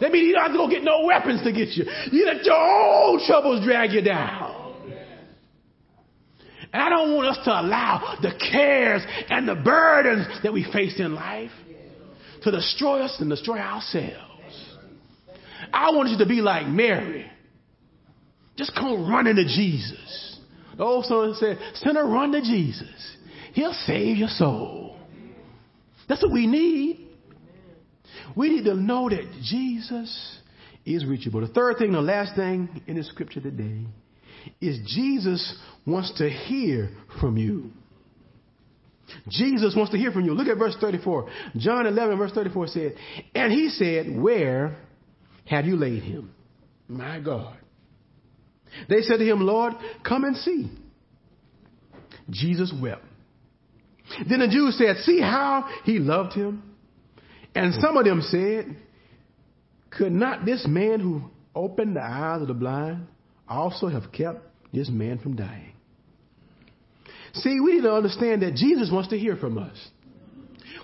That 0.00 0.12
means 0.12 0.26
you 0.26 0.34
don't 0.34 0.42
have 0.42 0.52
to 0.52 0.58
go 0.58 0.68
get 0.68 0.82
no 0.82 1.04
weapons 1.06 1.42
to 1.44 1.52
get 1.52 1.68
you. 1.70 1.86
You 2.12 2.26
let 2.26 2.44
your 2.44 2.56
own 2.56 3.24
troubles 3.26 3.64
drag 3.64 3.92
you 3.92 4.02
down. 4.02 4.74
And 6.72 6.82
I 6.82 6.88
don't 6.90 7.14
want 7.14 7.28
us 7.28 7.44
to 7.44 7.50
allow 7.50 8.18
the 8.20 8.32
cares 8.50 9.02
and 9.30 9.48
the 9.48 9.54
burdens 9.54 10.26
that 10.42 10.52
we 10.52 10.70
face 10.70 10.98
in 10.98 11.14
life 11.14 11.52
to 12.46 12.50
destroy 12.50 13.00
us 13.00 13.16
and 13.20 13.28
destroy 13.28 13.58
ourselves. 13.58 14.76
I 15.72 15.90
want 15.90 16.08
you 16.10 16.18
to 16.18 16.26
be 16.26 16.40
like 16.40 16.66
Mary. 16.66 17.30
Just 18.56 18.74
come 18.74 19.10
running 19.10 19.36
to 19.36 19.44
Jesus. 19.44 20.38
The 20.76 20.84
old 20.84 21.04
song 21.04 21.36
said, 21.38 21.58
Sinner, 21.74 22.06
run 22.06 22.32
to 22.32 22.40
Jesus. 22.40 23.16
He'll 23.52 23.72
save 23.72 24.16
your 24.16 24.28
soul. 24.28 24.96
That's 26.08 26.22
what 26.22 26.32
we 26.32 26.46
need. 26.46 27.08
We 28.36 28.50
need 28.50 28.64
to 28.64 28.74
know 28.74 29.08
that 29.08 29.24
Jesus 29.42 30.38
is 30.84 31.04
reachable. 31.04 31.40
The 31.40 31.48
third 31.48 31.78
thing, 31.78 31.92
the 31.92 32.00
last 32.00 32.36
thing 32.36 32.82
in 32.86 32.96
the 32.96 33.04
scripture 33.04 33.40
today 33.40 33.86
is 34.60 34.78
Jesus 34.86 35.58
wants 35.86 36.12
to 36.18 36.28
hear 36.30 36.90
from 37.20 37.36
you. 37.36 37.70
Jesus 39.28 39.74
wants 39.76 39.92
to 39.92 39.98
hear 39.98 40.12
from 40.12 40.24
you. 40.24 40.32
Look 40.32 40.48
at 40.48 40.58
verse 40.58 40.76
34. 40.80 41.28
John 41.56 41.86
11, 41.86 42.18
verse 42.18 42.32
34 42.32 42.66
says, 42.68 42.92
And 43.34 43.52
he 43.52 43.68
said, 43.68 44.20
Where 44.20 44.76
have 45.44 45.64
you 45.64 45.76
laid 45.76 46.02
him? 46.02 46.34
My 46.88 47.20
God. 47.20 47.56
They 48.88 49.00
said 49.02 49.18
to 49.18 49.24
him, 49.24 49.40
Lord, 49.40 49.74
come 50.06 50.24
and 50.24 50.36
see. 50.36 50.70
Jesus 52.30 52.72
wept. 52.80 53.04
Then 54.28 54.40
the 54.40 54.48
Jews 54.48 54.78
said, 54.78 54.96
See 55.04 55.20
how 55.20 55.68
he 55.84 55.98
loved 55.98 56.34
him? 56.34 56.62
And 57.54 57.74
some 57.74 57.96
of 57.96 58.04
them 58.04 58.20
said, 58.22 58.76
Could 59.90 60.12
not 60.12 60.44
this 60.44 60.66
man 60.68 61.00
who 61.00 61.22
opened 61.54 61.96
the 61.96 62.02
eyes 62.02 62.42
of 62.42 62.48
the 62.48 62.54
blind 62.54 63.06
also 63.48 63.88
have 63.88 64.12
kept 64.12 64.40
this 64.72 64.88
man 64.88 65.18
from 65.18 65.36
dying? 65.36 65.72
See, 67.36 67.60
we 67.60 67.74
need 67.74 67.82
to 67.82 67.92
understand 67.92 68.42
that 68.42 68.54
Jesus 68.54 68.90
wants 68.90 69.10
to 69.10 69.18
hear 69.18 69.36
from 69.36 69.58
us. 69.58 69.76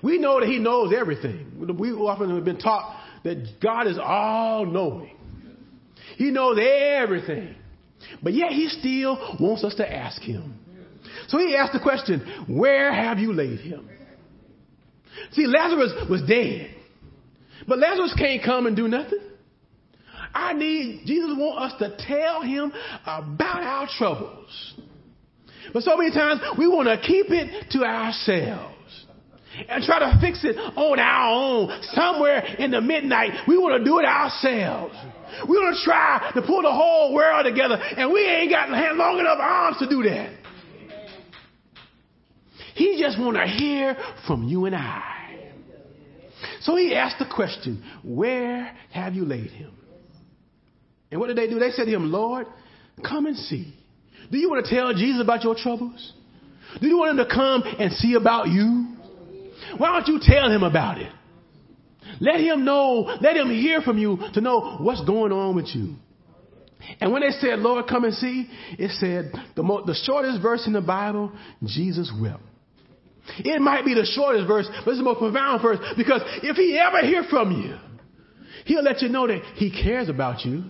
We 0.02 0.18
know 0.18 0.40
that 0.40 0.48
He 0.48 0.58
knows 0.58 0.92
everything. 0.96 1.76
We 1.78 1.92
often 1.92 2.34
have 2.34 2.44
been 2.44 2.58
taught 2.58 3.00
that 3.24 3.60
God 3.62 3.86
is 3.86 3.98
all 4.02 4.66
knowing, 4.66 5.16
He 6.16 6.30
knows 6.30 6.58
everything. 6.60 7.56
But 8.22 8.34
yet 8.34 8.50
He 8.50 8.68
still 8.68 9.36
wants 9.40 9.64
us 9.64 9.76
to 9.76 9.90
ask 9.90 10.20
Him. 10.20 10.58
So 11.28 11.38
He 11.38 11.54
asked 11.56 11.72
the 11.72 11.80
question, 11.80 12.46
Where 12.48 12.92
have 12.92 13.18
you 13.18 13.32
laid 13.32 13.60
him? 13.60 13.88
See, 15.32 15.46
Lazarus 15.46 15.92
was 16.10 16.22
dead. 16.22 16.74
But 17.66 17.78
Lazarus 17.78 18.14
can't 18.18 18.42
come 18.42 18.66
and 18.66 18.74
do 18.76 18.88
nothing. 18.88 19.20
I 20.34 20.52
need, 20.54 21.02
Jesus 21.06 21.30
wants 21.36 21.74
us 21.74 21.78
to 21.80 22.06
tell 22.06 22.42
him 22.42 22.72
about 23.04 23.62
our 23.62 23.88
troubles. 23.98 24.74
But 25.72 25.82
so 25.82 25.96
many 25.96 26.10
times 26.12 26.40
we 26.58 26.68
want 26.68 26.88
to 26.88 26.96
keep 27.06 27.26
it 27.30 27.70
to 27.72 27.84
ourselves 27.84 29.06
and 29.68 29.84
try 29.84 29.98
to 29.98 30.18
fix 30.20 30.44
it 30.44 30.56
on 30.56 30.98
our 30.98 31.30
own. 31.30 31.82
Somewhere 31.92 32.40
in 32.58 32.70
the 32.70 32.80
midnight, 32.80 33.46
we 33.46 33.58
want 33.58 33.78
to 33.78 33.84
do 33.84 33.98
it 33.98 34.04
ourselves. 34.04 34.94
We 35.48 35.56
want 35.56 35.76
to 35.76 35.84
try 35.84 36.30
to 36.34 36.42
pull 36.42 36.62
the 36.62 36.72
whole 36.72 37.14
world 37.14 37.44
together, 37.44 37.76
and 37.76 38.12
we 38.12 38.24
ain't 38.24 38.50
got 38.50 38.68
long 38.70 39.18
enough 39.18 39.38
arms 39.40 39.78
to 39.78 39.88
do 39.88 40.02
that. 40.04 40.30
He 42.74 43.00
just 43.00 43.18
want 43.18 43.36
to 43.36 43.46
hear 43.46 43.96
from 44.26 44.48
you 44.48 44.64
and 44.64 44.74
I. 44.74 45.12
So 46.62 46.76
he 46.76 46.94
asked 46.94 47.18
the 47.18 47.26
question, 47.32 47.84
Where 48.02 48.76
have 48.90 49.14
you 49.14 49.24
laid 49.24 49.50
him? 49.50 49.72
And 51.10 51.20
what 51.20 51.26
did 51.26 51.36
they 51.36 51.48
do? 51.48 51.58
They 51.58 51.70
said 51.70 51.84
to 51.84 51.90
him, 51.90 52.10
Lord, 52.10 52.46
come 53.04 53.26
and 53.26 53.36
see. 53.36 53.74
Do 54.32 54.38
you 54.38 54.48
want 54.48 54.64
to 54.64 54.74
tell 54.74 54.94
Jesus 54.94 55.20
about 55.20 55.44
your 55.44 55.54
troubles? 55.54 56.12
Do 56.80 56.88
you 56.88 56.96
want 56.96 57.18
him 57.18 57.26
to 57.28 57.32
come 57.32 57.62
and 57.78 57.92
see 57.92 58.14
about 58.14 58.48
you? 58.48 58.96
Why 59.76 59.92
don't 59.92 60.08
you 60.08 60.18
tell 60.22 60.50
him 60.50 60.62
about 60.62 60.98
it? 60.98 61.12
Let 62.18 62.40
him 62.40 62.64
know, 62.64 63.14
let 63.20 63.36
him 63.36 63.50
hear 63.50 63.82
from 63.82 63.98
you 63.98 64.18
to 64.32 64.40
know 64.40 64.78
what's 64.80 65.04
going 65.04 65.32
on 65.32 65.54
with 65.54 65.68
you. 65.74 65.96
And 66.98 67.12
when 67.12 67.20
they 67.20 67.30
said, 67.30 67.58
Lord, 67.58 67.86
come 67.86 68.04
and 68.04 68.14
see, 68.14 68.48
it 68.78 68.90
said 68.92 69.32
the, 69.54 69.62
mo- 69.62 69.84
the 69.84 69.94
shortest 69.94 70.40
verse 70.40 70.66
in 70.66 70.72
the 70.72 70.80
Bible, 70.80 71.30
Jesus 71.64 72.10
wept. 72.18 72.40
It 73.38 73.60
might 73.60 73.84
be 73.84 73.94
the 73.94 74.06
shortest 74.06 74.48
verse, 74.48 74.66
but 74.84 74.92
it's 74.92 74.98
the 74.98 75.04
most 75.04 75.18
profound 75.18 75.60
verse 75.60 75.78
because 75.96 76.22
if 76.42 76.56
he 76.56 76.78
ever 76.78 77.06
hear 77.06 77.22
from 77.28 77.52
you, 77.52 77.76
he'll 78.64 78.82
let 78.82 79.02
you 79.02 79.10
know 79.10 79.26
that 79.26 79.42
he 79.56 79.70
cares 79.70 80.08
about 80.08 80.44
you. 80.46 80.64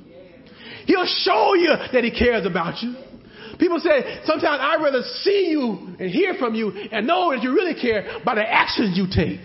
He'll 0.86 1.06
show 1.06 1.54
you 1.54 1.68
that 1.92 2.02
he 2.02 2.10
cares 2.10 2.44
about 2.44 2.82
you. 2.82 2.96
People 3.62 3.78
say, 3.78 4.22
sometimes 4.24 4.58
I'd 4.60 4.82
rather 4.82 5.02
see 5.22 5.46
you 5.50 5.94
and 6.00 6.10
hear 6.10 6.34
from 6.34 6.56
you 6.56 6.70
and 6.70 7.06
know 7.06 7.30
that 7.30 7.44
you 7.44 7.52
really 7.52 7.80
care 7.80 8.18
by 8.24 8.34
the 8.34 8.42
actions 8.42 8.98
you 8.98 9.06
take. 9.06 9.38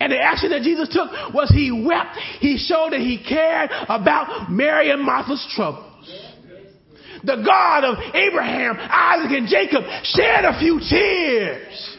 And 0.00 0.10
the 0.10 0.18
action 0.18 0.50
that 0.50 0.62
Jesus 0.62 0.88
took 0.88 1.08
was 1.32 1.48
he 1.50 1.70
wept. 1.70 2.16
He 2.40 2.58
showed 2.58 2.90
that 2.90 2.98
he 2.98 3.22
cared 3.22 3.70
about 3.88 4.50
Mary 4.50 4.90
and 4.90 5.04
Martha's 5.04 5.46
troubles. 5.54 5.86
The 7.22 7.44
God 7.46 7.84
of 7.84 7.96
Abraham, 8.12 8.76
Isaac, 8.76 9.38
and 9.38 9.46
Jacob 9.46 9.84
shed 10.02 10.44
a 10.44 10.58
few 10.58 10.80
tears 10.80 11.96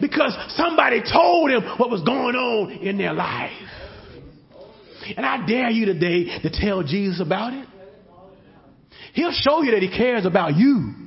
because 0.00 0.36
somebody 0.56 1.00
told 1.00 1.50
him 1.50 1.62
what 1.78 1.90
was 1.90 2.02
going 2.02 2.34
on 2.34 2.72
in 2.72 2.98
their 2.98 3.12
life. 3.12 3.52
And 5.16 5.24
I 5.24 5.46
dare 5.46 5.70
you 5.70 5.86
today 5.86 6.40
to 6.42 6.50
tell 6.50 6.82
Jesus 6.82 7.20
about 7.20 7.52
it. 7.52 7.68
He'll 9.14 9.32
show 9.32 9.62
you 9.62 9.70
that 9.72 9.82
he 9.82 9.88
cares 9.88 10.26
about 10.26 10.56
you 10.56 11.04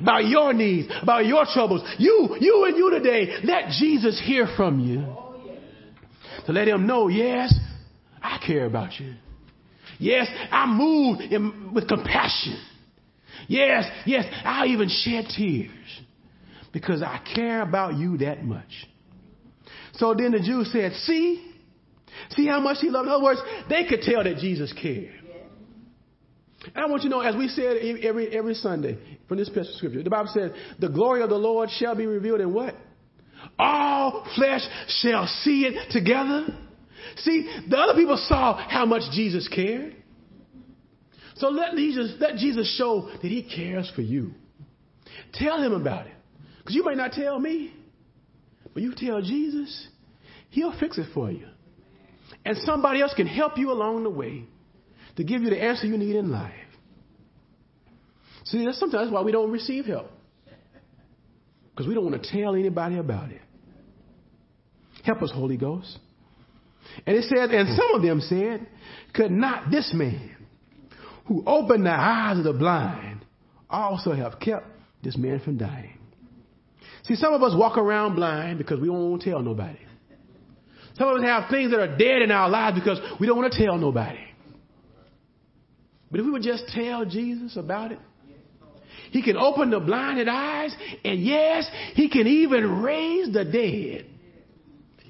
about 0.00 0.24
your 0.24 0.52
needs, 0.52 0.88
about 1.02 1.26
your 1.26 1.44
troubles. 1.52 1.82
You, 1.98 2.36
you 2.40 2.64
and 2.66 2.76
you 2.76 2.90
today, 2.90 3.38
let 3.44 3.70
Jesus 3.70 4.20
hear 4.24 4.48
from 4.56 4.80
you. 4.80 5.04
To 6.46 6.52
let 6.52 6.66
him 6.66 6.86
know, 6.86 7.08
yes, 7.08 7.54
I 8.20 8.40
care 8.44 8.66
about 8.66 8.98
you. 8.98 9.14
Yes, 9.98 10.26
I 10.50 10.66
move 10.66 11.20
in, 11.20 11.72
with 11.72 11.88
compassion. 11.88 12.60
Yes, 13.48 13.84
yes, 14.06 14.24
I'll 14.44 14.66
even 14.66 14.88
shed 14.88 15.26
tears 15.36 15.70
because 16.72 17.02
I 17.02 17.20
care 17.34 17.62
about 17.62 17.94
you 17.94 18.18
that 18.18 18.42
much. 18.44 18.88
So 19.94 20.14
then 20.14 20.32
the 20.32 20.40
Jews 20.40 20.72
said, 20.72 20.92
see, 20.92 21.52
see 22.30 22.46
how 22.46 22.60
much 22.60 22.78
he 22.80 22.88
loved. 22.88 23.06
In 23.06 23.12
other 23.12 23.22
words, 23.22 23.40
they 23.68 23.84
could 23.84 24.00
tell 24.00 24.24
that 24.24 24.38
Jesus 24.38 24.72
cared. 24.72 25.21
I 26.74 26.86
want 26.86 27.02
you 27.02 27.10
to 27.10 27.16
know, 27.16 27.20
as 27.20 27.34
we 27.34 27.48
said 27.48 27.76
every, 28.02 28.28
every 28.36 28.54
Sunday 28.54 28.98
from 29.28 29.38
this 29.38 29.48
passage 29.48 29.70
of 29.70 29.74
scripture, 29.76 30.02
the 30.02 30.10
Bible 30.10 30.30
says, 30.32 30.52
the 30.78 30.88
glory 30.88 31.22
of 31.22 31.30
the 31.30 31.36
Lord 31.36 31.70
shall 31.70 31.94
be 31.94 32.06
revealed 32.06 32.40
in 32.40 32.52
what? 32.52 32.74
All 33.58 34.26
flesh 34.36 34.62
shall 35.00 35.26
see 35.42 35.62
it 35.66 35.90
together. 35.90 36.46
See, 37.16 37.50
the 37.68 37.76
other 37.76 37.94
people 37.94 38.16
saw 38.28 38.56
how 38.56 38.86
much 38.86 39.02
Jesus 39.12 39.48
cared. 39.48 39.96
So 41.36 41.48
let 41.48 41.74
Jesus, 41.74 42.14
let 42.20 42.36
Jesus 42.36 42.76
show 42.78 43.10
that 43.10 43.28
he 43.28 43.42
cares 43.42 43.90
for 43.94 44.02
you. 44.02 44.32
Tell 45.34 45.60
him 45.60 45.72
about 45.72 46.06
it. 46.06 46.12
Because 46.58 46.76
you 46.76 46.84
may 46.84 46.94
not 46.94 47.12
tell 47.12 47.38
me, 47.40 47.74
but 48.72 48.82
you 48.82 48.94
tell 48.96 49.20
Jesus, 49.20 49.88
he'll 50.50 50.78
fix 50.78 50.98
it 50.98 51.08
for 51.12 51.30
you. 51.30 51.46
And 52.44 52.56
somebody 52.58 53.00
else 53.00 53.12
can 53.14 53.26
help 53.26 53.58
you 53.58 53.72
along 53.72 54.04
the 54.04 54.10
way 54.10 54.44
to 55.16 55.24
give 55.24 55.42
you 55.42 55.50
the 55.50 55.62
answer 55.62 55.86
you 55.86 55.98
need 55.98 56.16
in 56.16 56.30
life. 56.30 56.52
See, 58.44 58.64
that's 58.64 58.78
sometimes 58.78 59.10
why 59.10 59.22
we 59.22 59.32
don't 59.32 59.50
receive 59.50 59.86
help. 59.86 60.10
Because 61.70 61.86
we 61.86 61.94
don't 61.94 62.04
want 62.04 62.22
to 62.22 62.30
tell 62.30 62.54
anybody 62.54 62.98
about 62.98 63.30
it. 63.30 63.40
Help 65.04 65.22
us, 65.22 65.32
Holy 65.32 65.56
Ghost. 65.56 65.98
And 67.06 67.16
it 67.16 67.24
says, 67.24 67.48
and 67.50 67.76
some 67.76 67.94
of 67.94 68.02
them 68.02 68.20
said, 68.20 68.66
could 69.14 69.30
not 69.30 69.70
this 69.70 69.92
man 69.94 70.36
who 71.26 71.42
opened 71.46 71.86
the 71.86 71.90
eyes 71.90 72.38
of 72.38 72.44
the 72.44 72.52
blind 72.52 73.24
also 73.70 74.12
have 74.12 74.38
kept 74.38 74.66
this 75.02 75.16
man 75.16 75.40
from 75.40 75.56
dying? 75.56 75.98
See, 77.04 77.16
some 77.16 77.32
of 77.32 77.42
us 77.42 77.54
walk 77.56 77.78
around 77.78 78.14
blind 78.14 78.58
because 78.58 78.80
we 78.80 78.86
don't 78.86 79.10
want 79.10 79.22
to 79.22 79.30
tell 79.30 79.40
nobody. 79.40 79.78
Some 80.96 81.08
of 81.08 81.16
us 81.16 81.24
have 81.24 81.50
things 81.50 81.70
that 81.70 81.80
are 81.80 81.96
dead 81.96 82.22
in 82.22 82.30
our 82.30 82.50
lives 82.50 82.78
because 82.78 83.00
we 83.18 83.26
don't 83.26 83.38
want 83.38 83.52
to 83.52 83.64
tell 83.64 83.78
nobody. 83.78 84.20
But 86.12 86.20
if 86.20 86.26
we 86.26 86.32
would 86.32 86.42
just 86.42 86.68
tell 86.68 87.06
Jesus 87.06 87.56
about 87.56 87.90
it, 87.90 87.98
He 89.10 89.22
can 89.22 89.38
open 89.38 89.70
the 89.70 89.80
blinded 89.80 90.28
eyes, 90.28 90.76
and 91.04 91.20
yes, 91.24 91.66
He 91.94 92.10
can 92.10 92.26
even 92.26 92.82
raise 92.82 93.32
the 93.32 93.44
dead 93.44 94.06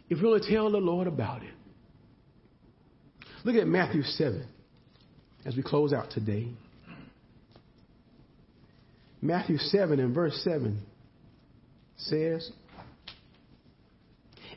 if 0.09 0.23
we 0.23 0.29
only 0.29 0.49
tell 0.49 0.71
the 0.71 0.79
Lord 0.79 1.09
about 1.09 1.43
it. 1.43 1.51
Look 3.45 3.57
at 3.57 3.67
Matthew 3.67 4.05
7 4.05 4.47
as 5.45 5.57
we 5.57 5.63
close 5.65 5.93
out 5.93 6.13
today. 6.13 6.49
Matthew 9.21 9.59
7 9.59 9.99
and 9.99 10.15
verse 10.15 10.41
7 10.45 10.81
says, 11.97 12.49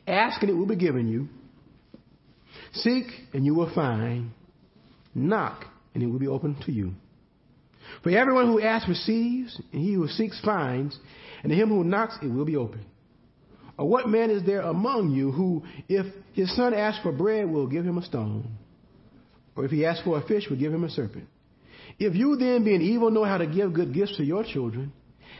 Ask 0.06 0.40
and 0.42 0.50
it 0.50 0.54
will 0.54 0.66
be 0.66 0.76
given 0.76 1.08
you. 1.08 1.28
Seek 2.72 3.06
and 3.32 3.44
you 3.44 3.54
will 3.54 3.72
find. 3.74 4.30
Knock 5.12 5.64
and 5.96 6.02
it 6.02 6.08
will 6.08 6.18
be 6.18 6.28
open 6.28 6.54
to 6.66 6.72
you. 6.72 6.92
For 8.02 8.10
everyone 8.10 8.48
who 8.48 8.60
asks 8.60 8.86
receives, 8.86 9.58
and 9.72 9.80
he 9.80 9.94
who 9.94 10.06
seeks 10.08 10.38
finds, 10.44 10.98
and 11.42 11.48
to 11.48 11.56
him 11.56 11.70
who 11.70 11.84
knocks 11.84 12.18
it 12.22 12.26
will 12.26 12.44
be 12.44 12.56
open. 12.56 12.84
Or 13.78 13.88
what 13.88 14.06
man 14.06 14.28
is 14.28 14.44
there 14.44 14.60
among 14.60 15.12
you 15.12 15.32
who, 15.32 15.62
if 15.88 16.04
his 16.34 16.54
son 16.54 16.74
asks 16.74 17.02
for 17.02 17.12
bread, 17.12 17.48
will 17.48 17.66
give 17.66 17.86
him 17.86 17.96
a 17.96 18.02
stone? 18.02 18.46
Or 19.56 19.64
if 19.64 19.70
he 19.70 19.86
asks 19.86 20.04
for 20.04 20.18
a 20.18 20.26
fish, 20.26 20.50
will 20.50 20.58
give 20.58 20.72
him 20.72 20.84
a 20.84 20.90
serpent? 20.90 21.28
If 21.98 22.14
you 22.14 22.36
then, 22.36 22.62
being 22.62 22.82
evil, 22.82 23.10
know 23.10 23.24
how 23.24 23.38
to 23.38 23.46
give 23.46 23.72
good 23.72 23.94
gifts 23.94 24.18
to 24.18 24.24
your 24.24 24.44
children, 24.44 24.92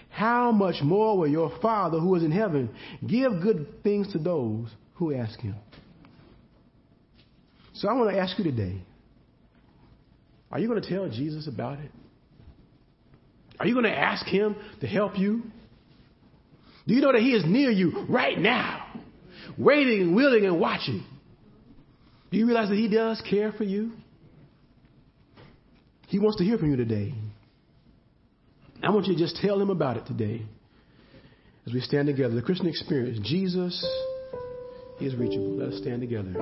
how 0.09 0.53
much 0.53 0.77
more 0.83 1.19
will 1.19 1.29
your 1.29 1.53
Father 1.61 1.99
who 1.99 2.15
is 2.15 2.23
in 2.23 2.31
heaven 2.31 2.71
give 3.07 3.43
good 3.43 3.83
things 3.83 4.11
to 4.13 4.19
those 4.19 4.69
who 4.95 5.15
ask 5.15 5.39
him? 5.39 5.57
So 7.75 7.89
I 7.89 7.93
want 7.93 8.11
to 8.11 8.19
ask 8.19 8.39
you 8.39 8.45
today 8.45 8.81
are 10.51 10.59
you 10.59 10.69
going 10.69 10.81
to 10.81 10.89
tell 10.89 11.09
Jesus 11.09 11.49
about 11.49 11.79
it? 11.81 11.91
Are 13.59 13.67
you 13.67 13.75
going 13.75 13.85
to 13.85 13.99
ask 13.99 14.27
him 14.27 14.57
to 14.81 14.87
help 14.87 15.19
you? 15.19 15.43
Do 16.87 16.95
you 16.95 17.01
know 17.01 17.13
that 17.13 17.21
he 17.21 17.33
is 17.33 17.45
near 17.45 17.71
you 17.71 18.07
right 18.09 18.39
now, 18.39 18.87
waiting 19.59 20.15
willing 20.15 20.45
and 20.45 20.61
watching? 20.61 21.05
Do 22.31 22.39
you 22.39 22.47
realize 22.47 22.69
that 22.69 22.77
he 22.77 22.89
does 22.89 23.23
care 23.29 23.53
for 23.53 23.65
you? 23.65 23.93
He 26.09 26.19
wants 26.19 26.39
to 26.39 26.45
hear 26.45 26.59
from 26.59 26.71
you 26.71 26.77
today. 26.77 27.15
I 28.83 28.91
want 28.91 29.07
you 29.07 29.15
to 29.15 29.19
just 29.19 29.37
tell 29.37 29.61
him 29.61 29.71
about 29.71 29.97
it 29.97 30.07
today 30.07 30.43
as 31.67 31.73
we 31.73 31.81
stand 31.81 32.07
together. 32.07 32.35
The 32.35 32.43
Christian 32.43 32.69
experience, 32.69 33.19
Jesus 33.27 33.85
is 35.01 35.15
reachable. 35.17 35.57
Let 35.57 35.71
us 35.71 35.81
stand 35.81 36.01
together. 36.01 36.35